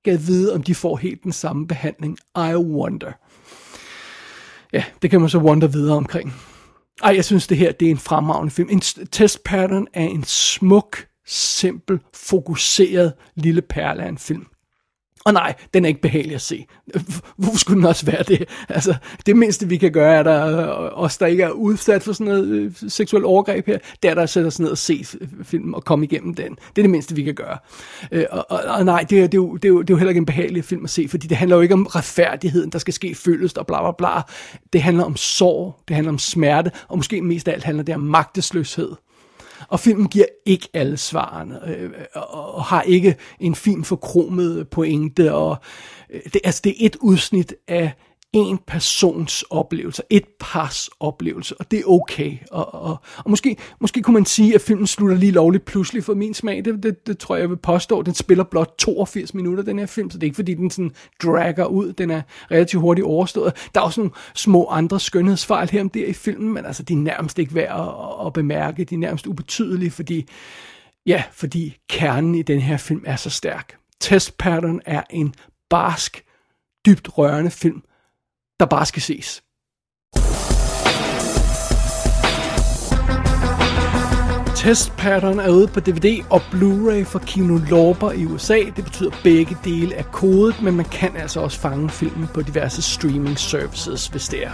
jeg 0.06 0.28
vide, 0.28 0.54
om 0.56 0.64
de 0.64 0.76
får 0.76 0.98
helt 0.98 1.24
den 1.24 1.32
samme 1.32 1.68
behandling. 1.68 2.18
I 2.38 2.56
wonder. 2.56 3.12
Ja, 4.74 4.84
det 5.02 5.10
kan 5.10 5.22
man 5.22 5.30
så 5.30 5.38
wonder 5.38 5.68
videre 5.68 5.98
omkring. 5.98 6.34
Ej, 7.04 7.16
jeg 7.16 7.26
synes 7.26 7.48
det 7.48 7.58
her, 7.58 7.72
det 7.72 7.86
er 7.86 7.92
en 7.92 7.98
fremragende 7.98 8.52
film. 8.52 8.70
En 8.70 8.82
test 9.12 9.44
pattern 9.44 9.88
er 9.94 10.04
en 10.06 10.24
smuk, 10.24 11.06
simpel, 11.28 12.00
fokuseret 12.14 13.14
lille 13.36 13.62
perle 13.62 14.04
af 14.04 14.10
en 14.10 14.18
film. 14.18 14.46
Og 15.26 15.34
nej, 15.34 15.54
den 15.74 15.86
er 15.86 15.90
ikke 15.90 16.02
behagelig 16.02 16.36
at 16.36 16.42
se. 16.42 16.66
Hvorfor 17.38 17.58
skulle 17.58 17.78
den 17.78 17.86
også 17.86 18.06
være 18.06 18.24
det? 18.24 18.50
Altså, 18.70 18.96
det 19.26 19.38
mindste 19.38 19.70
vi 19.70 19.78
kan 19.78 19.92
gøre, 19.92 20.16
er 20.16 20.24
der 20.24 20.60
øh, 20.84 21.04
os, 21.04 21.18
der 21.18 21.26
ikke 21.26 21.44
er 21.44 21.50
udsat 21.50 22.04
for 22.04 22.14
sådan 22.14 22.26
noget 22.26 22.48
øh, 22.48 22.72
seksuelt 22.88 23.26
overgreb 23.26 23.68
her, 23.68 23.78
det 24.04 24.10
er 24.12 24.16
der 24.16 24.22
at 24.22 24.30
sætte 24.30 24.48
os 24.48 24.60
ned 24.60 24.70
og 24.70 24.78
se 24.78 25.06
øh, 25.22 25.28
filmen 25.44 25.76
og 25.76 25.86
komme 25.86 26.06
igennem 26.06 26.34
den. 26.34 26.52
Det 26.52 26.78
er 26.78 26.82
det 26.82 26.90
mindste, 26.90 27.16
vi 27.16 27.24
kan 27.24 27.36
gøre. 27.36 27.58
Øh, 28.12 28.26
og, 28.32 28.46
og, 28.50 28.60
og 28.68 28.86
nej, 28.86 29.06
det 29.10 29.20
er, 29.20 29.28
det, 29.28 29.34
er 29.34 29.42
jo, 29.42 29.56
det, 29.56 29.66
er 29.66 29.70
jo, 29.70 29.82
det 29.82 29.90
er 29.90 29.94
jo 29.94 29.98
heller 29.98 30.10
ikke 30.10 30.20
en 30.20 30.26
behagelig 30.26 30.64
film 30.64 30.84
at 30.84 30.90
se, 30.90 31.08
fordi 31.08 31.28
det 31.28 31.38
handler 31.38 31.56
jo 31.56 31.62
ikke 31.62 31.74
om 31.74 31.86
retfærdigheden, 31.86 32.70
der 32.70 32.80
skal 32.80 32.94
ske 32.94 33.16
følest 33.16 33.58
og 33.58 33.68
bla 33.68 33.82
bla 33.82 33.92
bla. 33.92 34.22
Det 34.74 34.82
handler 34.82 35.04
om 35.04 35.16
sorg, 35.16 35.80
det 35.88 35.96
handler 35.96 36.12
om 36.12 36.20
smerte, 36.20 36.72
og 36.88 36.98
måske 36.98 37.22
mest 37.22 37.48
af 37.48 37.54
alt 37.54 37.64
handler 37.64 37.84
det 37.84 37.96
om 37.96 38.02
magtesløshed. 38.02 38.92
Og 39.68 39.80
filmen 39.80 40.08
giver 40.08 40.26
ikke 40.46 40.70
alle 40.74 40.98
svarene, 40.98 41.70
øh, 41.78 41.92
og, 42.16 42.56
og 42.56 42.64
har 42.64 42.82
ikke 42.82 43.16
en 43.40 43.56
fin 43.56 43.84
forkromet 43.84 44.70
pointe, 44.70 45.34
og 45.34 45.58
øh, 46.10 46.22
det, 46.34 46.42
altså 46.44 46.62
det 46.64 46.72
er 46.72 46.86
et 46.86 46.96
udsnit 46.96 47.56
af 47.68 47.92
en 48.44 48.58
persons 48.68 49.44
oplevelse, 49.50 50.04
et 50.10 50.24
pars 50.40 50.90
oplevelse, 51.00 51.56
og 51.60 51.72
det 51.72 51.80
er 51.80 51.84
okay. 51.88 52.38
Og, 52.52 52.74
og, 52.74 52.98
og 53.18 53.30
måske, 53.30 53.58
måske 53.80 54.02
kunne 54.02 54.14
man 54.14 54.26
sige, 54.26 54.56
at 54.56 54.62
filmen 54.62 54.88
slutter 54.88 55.18
lige 55.18 55.32
lovligt 55.32 55.66
pludselig 55.66 56.04
for 56.04 56.14
min 56.14 56.34
smag. 56.34 56.66
Det, 56.66 56.84
det, 56.84 57.08
det 57.08 57.18
tror 57.18 57.36
jeg, 57.36 57.42
jeg 57.42 57.50
vil 57.50 57.58
påstå. 57.58 58.02
Den 58.02 58.14
spiller 58.14 58.44
blot 58.44 58.76
82 58.78 59.34
minutter, 59.34 59.64
den 59.64 59.80
her 59.80 59.86
film, 59.86 60.12
så 60.12 60.18
det 60.18 60.24
er 60.24 60.28
ikke 60.28 60.36
fordi, 60.36 60.54
den 60.54 60.72
sådan 60.72 60.92
dragger 61.24 61.66
ud. 61.66 61.94
Den 61.94 62.12
er 62.12 62.22
relativt 62.52 62.82
hurtigt 62.82 63.06
overstået. 63.06 63.70
Der 63.76 63.82
er 63.82 63.86
også 63.86 64.02
nogle 64.02 64.12
små 64.36 64.68
andre 64.70 65.00
skønhedsfejl 65.00 65.70
her 65.70 65.82
om 65.82 65.90
der 65.90 66.06
i 66.06 66.14
filmen, 66.14 66.54
men 66.54 66.66
altså, 66.66 66.84
de 66.84 66.94
er 66.94 66.98
nærmest 66.98 67.40
ikke 67.40 67.56
værd 67.56 67.80
at, 67.80 68.28
at 68.28 68.34
bemærke. 68.34 68.84
De 68.84 68.96
er 68.96 69.00
nærmest 69.00 69.28
ubetydelige, 69.28 69.92
fordi, 69.92 70.28
ja, 71.06 71.24
fordi 71.32 71.78
kernen 71.90 72.36
i 72.36 72.42
den 72.42 72.60
her 72.60 72.78
film 72.78 73.04
er 73.06 73.16
så 73.16 73.30
stærk. 73.30 73.76
Test 74.00 74.38
Pattern 74.38 74.82
er 74.86 75.04
en 75.10 75.34
barsk, 75.70 76.24
dybt 76.86 77.18
rørende 77.18 77.52
film, 77.52 77.82
der 78.60 78.66
bare 78.66 78.86
skal 78.86 79.02
ses. 79.02 79.42
Test 84.56 84.98
Pattern 84.98 85.40
er 85.40 85.50
ude 85.50 85.68
på 85.68 85.80
DVD 85.80 86.24
og 86.30 86.42
Blu-ray 86.42 87.04
for 87.04 87.20
Kino 87.20 87.60
Lorber 87.70 88.12
i 88.12 88.26
USA. 88.26 88.60
Det 88.76 88.84
betyder, 88.84 89.12
at 89.12 89.20
begge 89.24 89.58
dele 89.64 89.96
er 89.96 90.04
kodet, 90.04 90.62
men 90.62 90.76
man 90.76 90.86
kan 90.86 91.18
altså 91.18 91.40
også 91.40 91.60
fange 91.60 91.90
filmen 91.90 92.28
på 92.34 92.42
diverse 92.42 92.82
streaming 92.82 93.40
services, 93.40 94.08
hvis 94.08 94.28
det 94.28 94.46
er. 94.46 94.52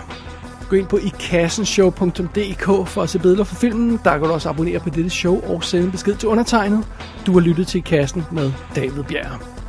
Gå 0.69 0.75
ind 0.75 0.87
på 0.87 0.97
ikassenshow.dk 0.97 2.87
for 2.87 3.01
at 3.01 3.09
se 3.09 3.19
billeder 3.19 3.43
for 3.43 3.55
filmen. 3.55 3.99
Der 4.03 4.17
kan 4.17 4.27
du 4.27 4.33
også 4.33 4.49
abonnere 4.49 4.79
på 4.79 4.89
dette 4.89 5.09
show 5.09 5.41
og 5.41 5.63
sende 5.63 5.91
besked 5.91 6.15
til 6.15 6.29
undertegnet. 6.29 6.87
Du 7.25 7.33
har 7.33 7.39
lyttet 7.39 7.67
til 7.67 7.77
I 7.77 7.81
Kassen 7.81 8.23
med 8.31 8.51
David 8.75 9.03
Bjerg. 9.03 9.60